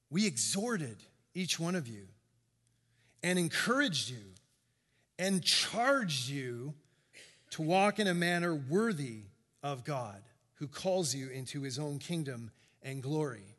[0.09, 0.97] we exhorted
[1.37, 2.07] each one of you,
[3.21, 4.33] and encouraged you,
[5.19, 6.73] and charged you
[7.51, 9.21] to walk in a manner worthy
[9.61, 10.23] of God
[10.55, 12.49] who calls you into his own kingdom
[12.81, 13.55] and glory.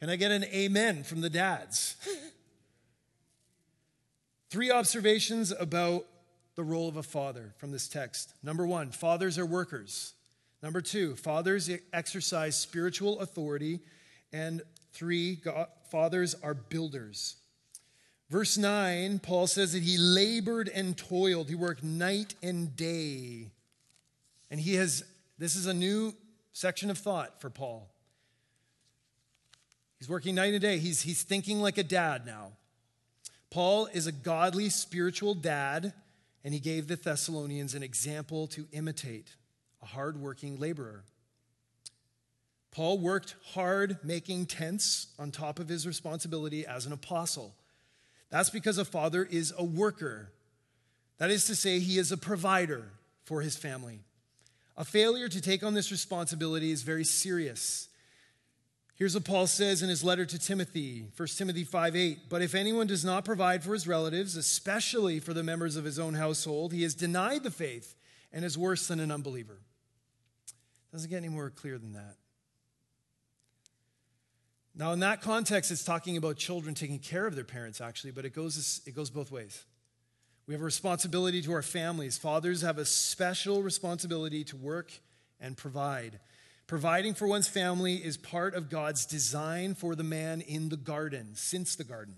[0.00, 1.96] Can I get an amen from the dads?
[4.50, 6.06] Three observations about
[6.54, 8.32] the role of a father from this text.
[8.42, 10.14] Number one, fathers are workers.
[10.62, 13.80] Number two, fathers exercise spiritual authority.
[14.32, 14.62] And
[14.94, 17.36] three, God, fathers are builders.
[18.30, 21.48] Verse 9, Paul says that he labored and toiled.
[21.48, 23.50] He worked night and day.
[24.50, 25.04] And he has,
[25.38, 26.14] this is a new
[26.52, 27.90] section of thought for Paul.
[29.98, 30.78] He's working night and day.
[30.78, 32.52] He's, he's thinking like a dad now.
[33.50, 35.92] Paul is a godly spiritual dad,
[36.42, 39.36] and he gave the Thessalonians an example to imitate
[39.82, 41.04] a hardworking laborer.
[42.74, 47.54] Paul worked hard making tents on top of his responsibility as an apostle.
[48.30, 50.32] That's because a father is a worker.
[51.18, 52.90] That is to say, he is a provider
[53.22, 54.00] for his family.
[54.76, 57.88] A failure to take on this responsibility is very serious.
[58.96, 62.18] Here's what Paul says in his letter to Timothy, 1 Timothy 5 8.
[62.28, 66.00] But if anyone does not provide for his relatives, especially for the members of his
[66.00, 67.94] own household, he has denied the faith
[68.32, 69.60] and is worse than an unbeliever.
[70.90, 72.16] Doesn't get any more clear than that.
[74.76, 78.24] Now, in that context, it's talking about children taking care of their parents, actually, but
[78.24, 79.64] it goes, it goes both ways.
[80.46, 82.18] We have a responsibility to our families.
[82.18, 84.90] Fathers have a special responsibility to work
[85.40, 86.18] and provide.
[86.66, 91.30] Providing for one's family is part of God's design for the man in the garden,
[91.34, 92.14] since the garden.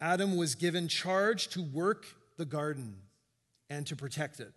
[0.00, 2.04] Adam was given charge to work
[2.36, 2.96] the garden
[3.70, 4.52] and to protect it.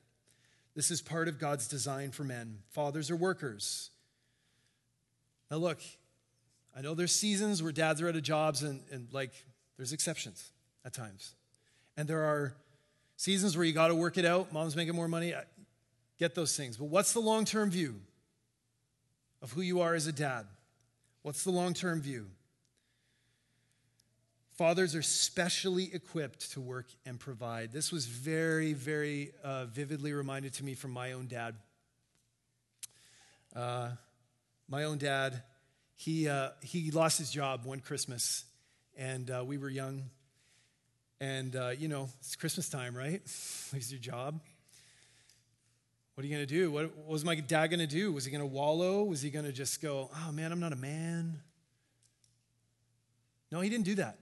[0.76, 2.60] This is part of God's design for men.
[2.70, 3.92] Fathers are workers.
[5.50, 5.80] Now, look,
[6.78, 9.32] I know there's seasons where dads are out of jobs and, and like
[9.78, 10.52] there's exceptions
[10.86, 11.34] at times.
[11.98, 12.54] And there are
[13.16, 15.34] seasons where you got to work it out, mom's making more money.
[16.20, 16.78] Get those things.
[16.78, 17.96] But what's the long term view
[19.42, 20.46] of who you are as a dad?
[21.24, 22.28] What's the long term view?
[24.52, 27.72] Fathers are specially equipped to work and provide.
[27.72, 31.56] This was very, very uh, vividly reminded to me from my own dad.
[33.56, 33.90] Uh,
[34.70, 35.42] my own dad
[35.98, 38.46] he, uh, he lost his job one Christmas,
[38.96, 40.04] and uh, we were young.
[41.20, 43.22] And, uh, you know, it's Christmas time, right?
[43.74, 44.40] Lose your job.
[46.14, 46.72] What are you going to do?
[46.72, 48.12] What, what was my dad going to do?
[48.12, 49.04] Was he going to wallow?
[49.04, 51.40] Was he going to just go, oh man, I'm not a man?
[53.52, 54.20] No, he didn't do that.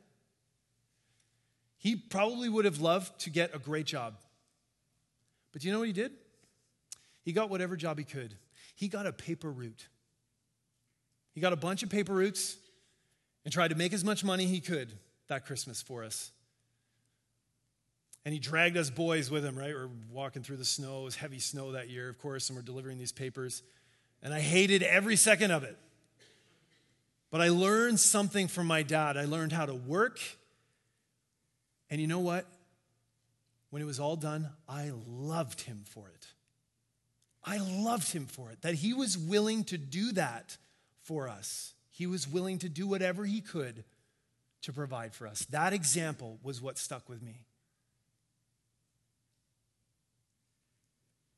[1.77, 4.15] He probably would have loved to get a great job.
[5.51, 6.11] But do you know what he did?
[7.21, 8.35] He got whatever job he could.
[8.75, 9.87] He got a paper route.
[11.35, 12.55] He got a bunch of paper routes
[13.43, 14.91] and tried to make as much money he could
[15.27, 16.31] that Christmas for us.
[18.23, 19.73] And he dragged us boys with him, right?
[19.73, 21.01] We're walking through the snow.
[21.01, 23.61] It was heavy snow that year, of course, and we're delivering these papers.
[24.23, 25.77] And I hated every second of it.
[27.29, 29.17] But I learned something from my dad.
[29.17, 30.19] I learned how to work.
[31.89, 32.45] And you know what?
[33.69, 36.27] When it was all done, I loved him for it.
[37.43, 40.57] I loved him for it, that he was willing to do that
[41.05, 41.73] for us.
[41.91, 43.85] He was willing to do whatever he could
[44.63, 45.45] to provide for us.
[45.45, 47.45] That example was what stuck with me.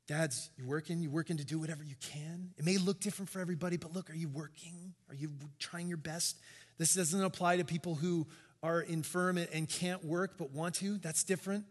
[0.07, 2.51] Dads, you're working, you're working to do whatever you can.
[2.57, 4.93] It may look different for everybody, but look, are you working?
[5.09, 6.37] Are you trying your best?
[6.77, 8.25] This doesn't apply to people who
[8.63, 10.97] are infirm and can't work but want to.
[10.99, 11.65] That's different.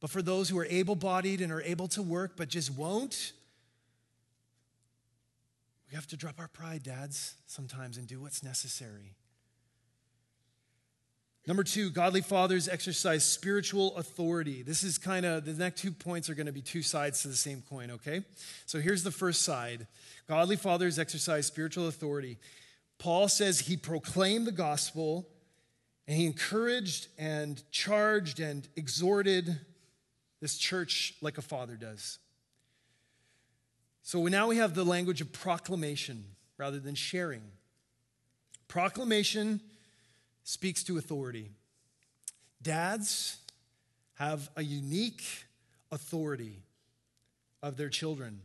[0.00, 3.32] But for those who are able bodied and are able to work but just won't,
[5.92, 9.12] we have to drop our pride, dads, sometimes and do what's necessary.
[11.46, 14.62] Number two, godly fathers exercise spiritual authority.
[14.62, 17.28] This is kind of the next two points are going to be two sides to
[17.28, 18.24] the same coin, okay?
[18.64, 19.86] So here's the first side
[20.26, 22.38] godly fathers exercise spiritual authority.
[22.98, 25.28] Paul says he proclaimed the gospel
[26.08, 29.60] and he encouraged and charged and exhorted
[30.40, 32.18] this church like a father does.
[34.02, 36.24] So now we have the language of proclamation
[36.58, 37.42] rather than sharing.
[38.68, 39.60] Proclamation
[40.44, 41.50] speaks to authority.
[42.60, 43.38] Dads
[44.14, 45.22] have a unique
[45.90, 46.62] authority
[47.62, 48.40] of their children.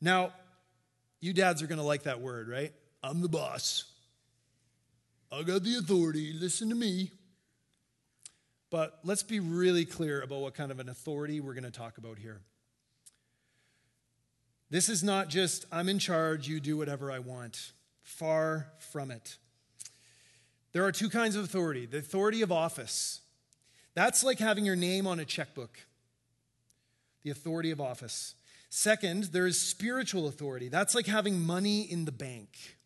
[0.00, 0.32] Now,
[1.20, 2.72] you dads are going to like that word, right?
[3.02, 3.84] I'm the boss.
[5.30, 6.32] I got the authority.
[6.32, 7.10] Listen to me.
[8.70, 11.98] But let's be really clear about what kind of an authority we're going to talk
[11.98, 12.40] about here.
[14.70, 17.72] This is not just, I'm in charge, you do whatever I want.
[18.02, 19.36] Far from it.
[20.72, 23.20] There are two kinds of authority the authority of office.
[23.94, 25.80] That's like having your name on a checkbook.
[27.22, 28.34] The authority of office.
[28.70, 30.68] Second, there is spiritual authority.
[30.68, 32.76] That's like having money in the bank.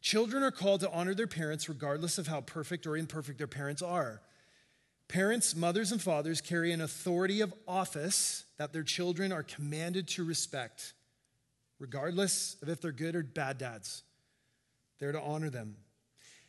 [0.00, 3.82] Children are called to honor their parents regardless of how perfect or imperfect their parents
[3.82, 4.22] are.
[5.08, 10.24] Parents, mothers, and fathers carry an authority of office that their children are commanded to
[10.24, 10.94] respect,
[11.78, 14.02] regardless of if they're good or bad dads.
[14.98, 15.76] They're to honor them.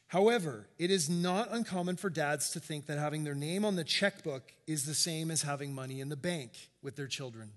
[0.08, 3.84] However, it is not uncommon for dads to think that having their name on the
[3.84, 6.51] checkbook is the same as having money in the bank
[6.82, 7.51] with their children.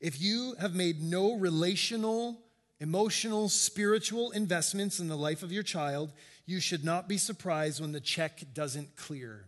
[0.00, 2.38] If you have made no relational,
[2.78, 6.12] emotional, spiritual investments in the life of your child,
[6.46, 9.46] you should not be surprised when the check doesn't clear.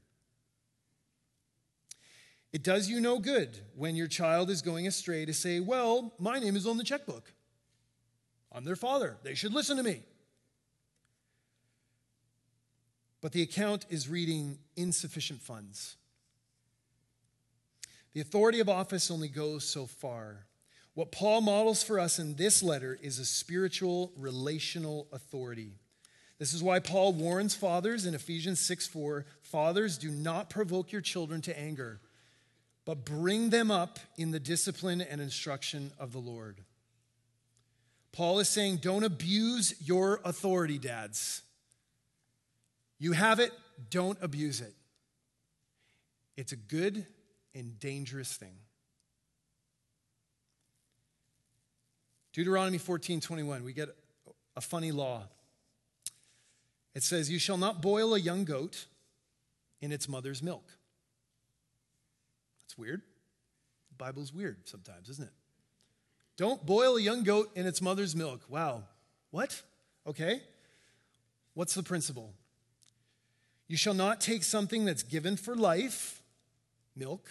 [2.53, 6.39] It does you no good when your child is going astray to say, Well, my
[6.39, 7.33] name is on the checkbook.
[8.53, 9.17] I'm their father.
[9.23, 10.03] They should listen to me.
[13.21, 15.97] But the account is reading insufficient funds.
[18.13, 20.47] The authority of office only goes so far.
[20.95, 25.75] What Paul models for us in this letter is a spiritual, relational authority.
[26.39, 31.03] This is why Paul warns fathers in Ephesians 6 4 Fathers, do not provoke your
[31.03, 32.01] children to anger,
[32.85, 36.61] but bring them up in the discipline and instruction of the Lord.
[38.13, 41.43] Paul is saying, don't abuse your authority, dads.
[42.99, 43.53] You have it,
[43.91, 44.75] don't abuse it.
[46.37, 47.07] It's a good
[47.55, 48.57] and dangerous thing.
[52.33, 53.89] Deuteronomy 14 21, we get
[54.57, 55.25] a funny law.
[56.95, 58.87] It says, You shall not boil a young goat
[59.81, 60.65] in its mother's milk.
[62.81, 63.03] Weird.
[63.91, 65.33] The Bible's weird sometimes, isn't it?
[66.39, 68.41] Don't boil a young goat in its mother's milk.
[68.49, 68.85] Wow.
[69.31, 69.61] What?
[70.07, 70.41] Okay.
[71.53, 72.33] What's the principle?
[73.69, 76.23] You shall not take something that's given for life,
[76.97, 77.29] milk,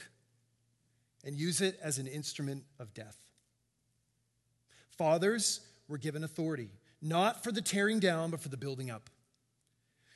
[1.26, 3.18] and use it as an instrument of death.
[4.92, 6.70] Fathers were given authority,
[7.02, 9.10] not for the tearing down, but for the building up.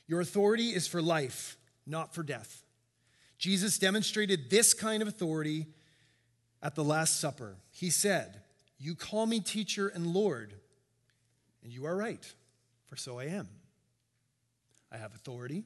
[0.07, 1.57] Your authority is for life,
[1.87, 2.62] not for death.
[3.43, 5.67] Jesus demonstrated this kind of authority
[6.61, 7.57] at the Last Supper.
[7.71, 8.39] He said,
[8.79, 10.53] You call me teacher and Lord,
[11.61, 12.25] and you are right,
[12.85, 13.49] for so I am.
[14.93, 15.65] I have authority.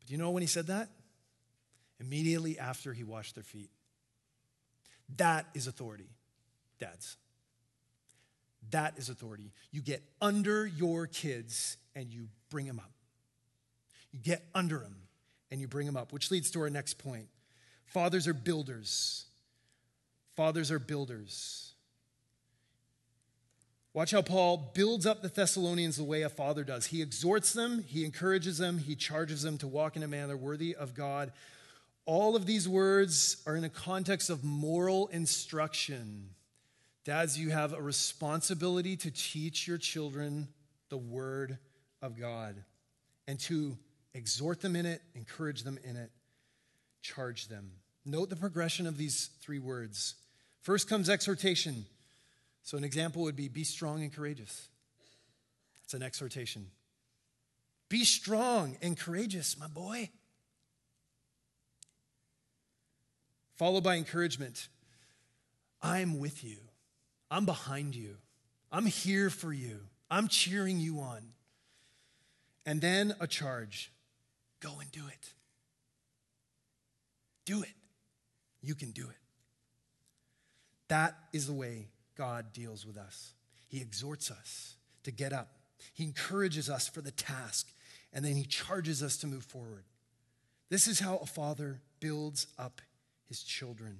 [0.00, 0.88] But you know when he said that?
[2.00, 3.70] Immediately after he washed their feet.
[5.16, 6.10] That is authority
[6.80, 7.16] dads.
[8.70, 9.52] That is authority.
[9.70, 12.90] You get under your kids and you bring them up.
[14.10, 14.96] You get under them
[15.50, 17.28] and you bring them up, which leads to our next point.
[17.86, 19.26] Fathers are builders.
[20.36, 21.72] Fathers are builders.
[23.94, 26.86] Watch how Paul builds up the Thessalonians the way a father does.
[26.86, 30.76] He exhorts them, he encourages them, he charges them to walk in a manner worthy
[30.76, 31.32] of God.
[32.04, 36.30] All of these words are in a context of moral instruction.
[37.04, 40.48] Dads, you have a responsibility to teach your children
[40.90, 41.58] the Word
[42.00, 42.54] of God
[43.26, 43.76] and to
[44.18, 46.10] exhort them in it, encourage them in it,
[47.00, 47.70] charge them.
[48.04, 50.16] Note the progression of these three words.
[50.60, 51.86] First comes exhortation.
[52.62, 54.68] So, an example would be be strong and courageous.
[55.84, 56.66] It's an exhortation.
[57.88, 60.10] Be strong and courageous, my boy.
[63.56, 64.68] Followed by encouragement
[65.80, 66.58] I'm with you.
[67.30, 68.16] I'm behind you.
[68.72, 69.80] I'm here for you.
[70.10, 71.22] I'm cheering you on.
[72.66, 73.92] And then a charge
[74.60, 75.32] go and do it.
[77.44, 77.74] Do it.
[78.60, 79.16] You can do it.
[80.88, 83.32] That is the way God deals with us.
[83.68, 85.48] He exhorts us to get up,
[85.94, 87.68] He encourages us for the task,
[88.12, 89.84] and then He charges us to move forward.
[90.70, 92.82] This is how a father builds up
[93.28, 93.98] his children.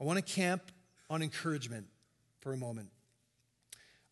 [0.00, 0.70] I want to camp
[1.08, 1.86] on encouragement
[2.40, 2.88] for a moment.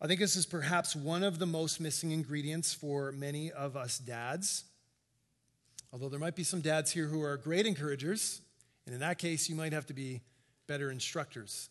[0.01, 3.97] I think this is perhaps one of the most missing ingredients for many of us
[3.97, 4.63] dads.
[5.91, 8.41] Although there might be some dads here who are great encouragers,
[8.85, 10.21] and in that case, you might have to be
[10.67, 11.69] better instructors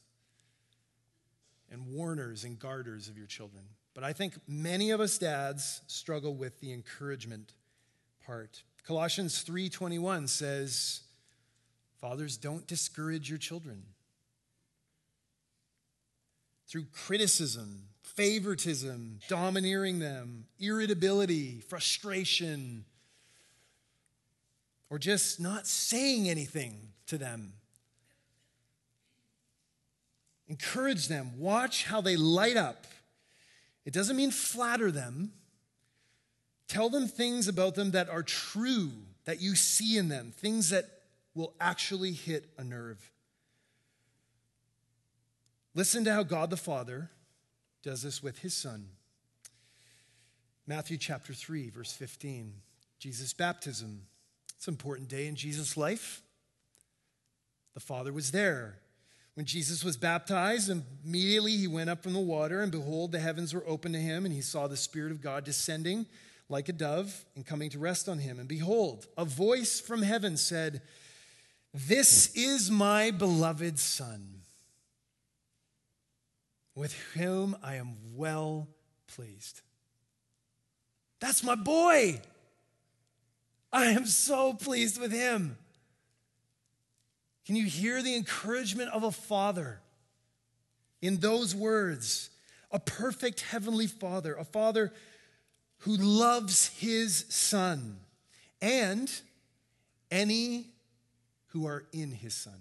[1.71, 3.65] and warners and guarders of your children.
[3.95, 7.55] But I think many of us dads struggle with the encouragement
[8.25, 8.63] part.
[8.85, 11.01] Colossians 3:21 says,
[11.99, 13.95] "Fathers, don't discourage your children."
[16.69, 22.85] through criticism, favoritism, domineering them, irritability, frustration,
[24.91, 26.75] or just not saying anything
[27.07, 27.53] to them.
[30.49, 31.39] Encourage them.
[31.39, 32.87] Watch how they light up.
[33.85, 35.33] It doesn't mean flatter them.
[36.69, 38.91] Tell them things about them that are true,
[39.25, 40.87] that you see in them, things that
[41.35, 43.11] will actually hit a nerve.
[45.75, 47.11] Listen to how God the Father
[47.83, 48.89] does this with his Son.
[50.67, 52.53] Matthew chapter 3, verse 15.
[52.99, 54.03] Jesus' baptism.
[54.57, 56.23] It's an important day in Jesus' life.
[57.75, 58.79] The Father was there.
[59.35, 60.69] When Jesus was baptized,
[61.05, 64.25] immediately he went up from the water, and behold, the heavens were opened to him,
[64.25, 66.07] and he saw the Spirit of God descending
[66.49, 68.41] like a dove and coming to rest on him.
[68.41, 70.83] And behold, a voice from heaven said,
[71.73, 74.38] This is my beloved Son,
[76.79, 78.69] with whom I am well
[79.09, 79.63] pleased.
[81.19, 82.21] That's my boy.
[83.73, 85.59] I am so pleased with him.
[87.47, 89.81] Can you hear the encouragement of a father
[91.03, 92.31] in those words?
[92.71, 94.93] A perfect heavenly father, a father
[95.79, 97.97] who loves his son
[98.63, 99.11] and
[100.13, 100.67] any
[101.49, 102.61] who are in his son.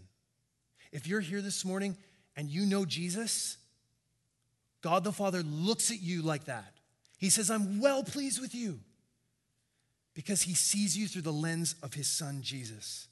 [0.91, 1.95] If you're here this morning
[2.36, 3.57] and you know Jesus,
[4.88, 6.72] God the Father looks at you like that.
[7.18, 8.80] He says, I'm well pleased with you
[10.14, 13.10] because he sees you through the lens of his son, Jesus.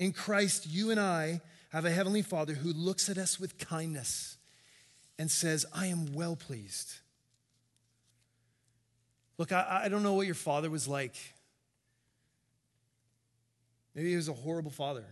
[0.00, 4.36] In Christ, you and I have a heavenly Father who looks at us with kindness
[5.16, 6.94] and says, I am well pleased.
[9.38, 11.14] Look, I, I don't know what your father was like.
[13.94, 15.04] Maybe he was a horrible father.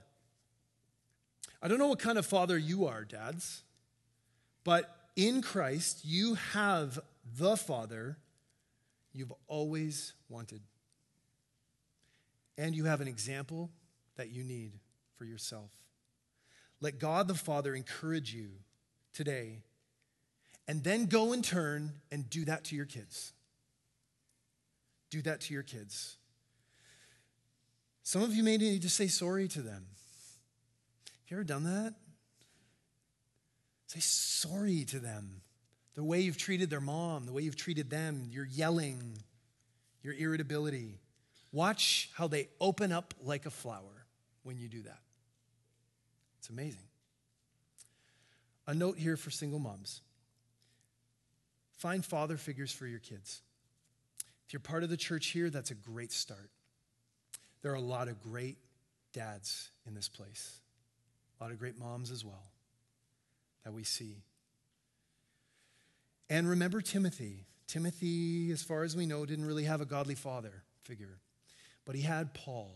[1.63, 3.63] I don't know what kind of father you are, dads,
[4.65, 6.99] but in Christ, you have
[7.39, 8.19] the Father
[9.13, 10.61] you've always wanted.
[12.59, 13.71] And you have an example
[14.17, 14.73] that you need
[15.17, 15.71] for yourself.
[16.81, 18.51] Let God the Father encourage you
[19.13, 19.61] today,
[20.67, 23.33] and then go and turn and do that to your kids.
[25.11, 26.17] Do that to your kids.
[28.03, 29.87] Some of you may need to say sorry to them.
[31.07, 31.95] Have you ever done that?
[33.87, 35.43] Say sorry to them.
[35.95, 39.19] The way you've treated their mom, the way you've treated them, your yelling,
[40.03, 40.99] your irritability.
[41.53, 44.07] Watch how they open up like a flower
[44.43, 44.99] when you do that.
[46.39, 46.83] It's amazing.
[48.67, 50.01] A note here for single moms
[51.79, 53.43] find father figures for your kids.
[54.47, 56.51] If you're part of the church here, that's a great start.
[57.63, 58.57] There are a lot of great
[59.13, 60.61] dads in this place,
[61.39, 62.54] a lot of great moms as well
[63.65, 64.23] that we see.
[66.29, 67.45] And remember Timothy.
[67.67, 71.19] Timothy, as far as we know, didn't really have a godly father figure,
[71.85, 72.71] but he had Paul.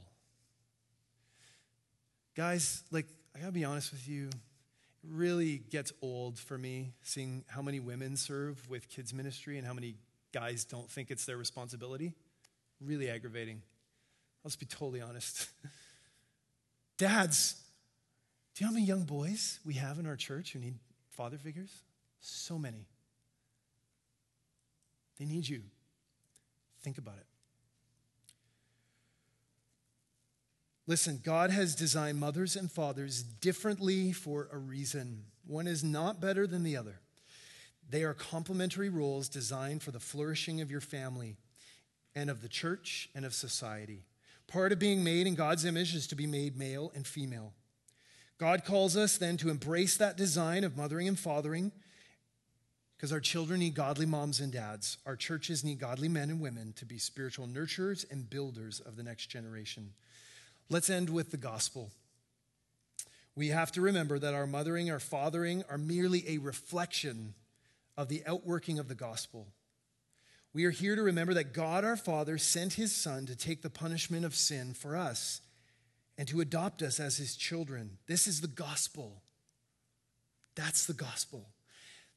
[2.35, 7.45] Guys, like, I gotta be honest with you, it really gets old for me seeing
[7.49, 9.97] how many women serve with kids' ministry and how many
[10.33, 12.15] guys don't think it's their responsibility.
[12.81, 13.63] Really aggravating.
[14.45, 15.49] Let's be totally honest.
[16.99, 17.57] Dads,
[18.59, 20.75] do you know how many young boys we have in our church who need
[21.11, 21.71] father figures?
[22.19, 22.89] So many.
[25.17, 25.63] They need you.
[26.83, 27.27] Think about it.
[30.89, 35.23] Listen, God has designed mothers and fathers differently for a reason.
[35.47, 36.99] One is not better than the other.
[37.89, 41.37] They are complementary roles designed for the flourishing of your family
[42.17, 44.03] and of the church and of society.
[44.49, 47.53] Part of being made in God's image is to be made male and female.
[48.39, 51.73] God calls us then to embrace that design of mothering and fathering
[52.97, 54.99] because our children need godly moms and dads.
[55.07, 59.03] Our churches need godly men and women to be spiritual nurturers and builders of the
[59.03, 59.93] next generation.
[60.71, 61.91] Let's end with the gospel.
[63.35, 67.35] We have to remember that our mothering, our fathering are merely a reflection
[67.97, 69.49] of the outworking of the gospel.
[70.53, 73.71] We are here to remember that God our Father sent his Son to take the
[73.71, 75.41] punishment of sin for us
[76.19, 77.97] and to adopt us as his children.
[78.09, 79.23] This is the gospel.
[80.57, 81.47] That's the gospel.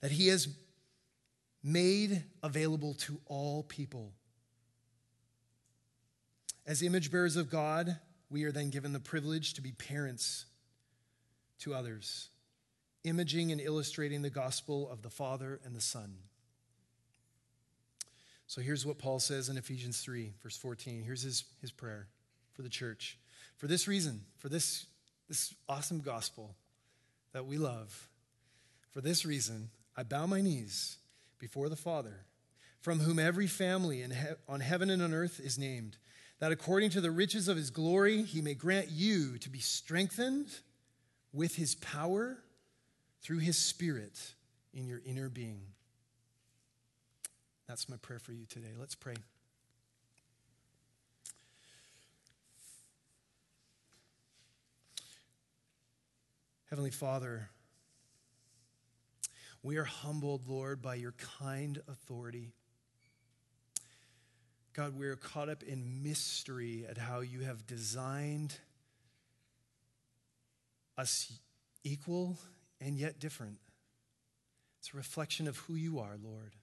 [0.02, 0.48] That he has
[1.64, 4.14] made available to all people.
[6.66, 8.00] As image bearers of God,
[8.32, 10.46] we are then given the privilege to be parents
[11.60, 12.30] to others,
[13.04, 16.16] imaging and illustrating the gospel of the Father and the Son.
[18.48, 21.04] So here's what Paul says in Ephesians 3, verse 14.
[21.04, 22.08] Here's his, his prayer
[22.54, 23.18] for the church.
[23.62, 24.88] For this reason, for this,
[25.30, 26.56] this awesome gospel
[27.32, 28.10] that we love,
[28.90, 30.98] for this reason, I bow my knees
[31.38, 32.26] before the Father,
[32.80, 35.98] from whom every family in he- on heaven and on earth is named,
[36.40, 40.50] that according to the riches of his glory, he may grant you to be strengthened
[41.32, 42.40] with his power
[43.22, 44.34] through his Spirit
[44.74, 45.62] in your inner being.
[47.68, 48.74] That's my prayer for you today.
[48.76, 49.18] Let's pray.
[56.72, 57.50] Heavenly Father,
[59.62, 62.54] We are humbled, Lord, by your kind authority.
[64.72, 68.56] God, we're caught up in mystery at how you have designed
[70.98, 71.34] us
[71.84, 72.38] equal
[72.80, 73.58] and yet different.
[74.80, 76.56] It's a reflection of who you are, Lord,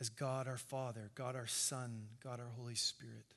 [0.00, 3.32] as God our Father, God our Son, God our Holy Spirit.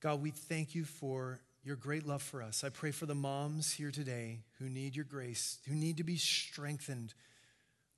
[0.00, 2.62] God, we thank you for your great love for us.
[2.62, 6.16] I pray for the moms here today who need your grace, who need to be
[6.16, 7.12] strengthened.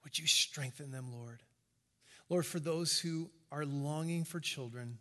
[0.02, 1.42] Would you strengthen them, Lord?
[2.30, 4.96] Lord, for those who are longing for children,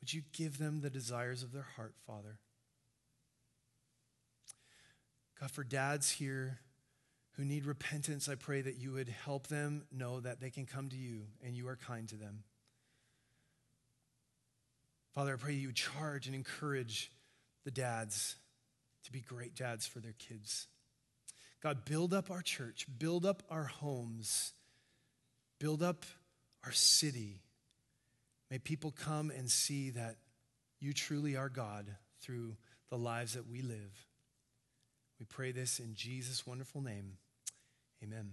[0.00, 2.38] would you give them the desires of their heart, Father?
[5.40, 6.60] God, for dads here
[7.32, 10.88] who need repentance, I pray that you would help them know that they can come
[10.90, 12.44] to you and you are kind to them.
[15.12, 17.10] Father, I pray you would charge and encourage
[17.64, 18.36] the dads
[19.04, 20.66] to be great dads for their kids.
[21.62, 24.52] God, build up our church, build up our homes,
[25.58, 26.04] build up
[26.64, 27.42] our city.
[28.50, 30.16] May people come and see that
[30.80, 32.56] you truly are God through
[32.90, 34.06] the lives that we live.
[35.18, 37.14] We pray this in Jesus' wonderful name.
[38.02, 38.32] Amen.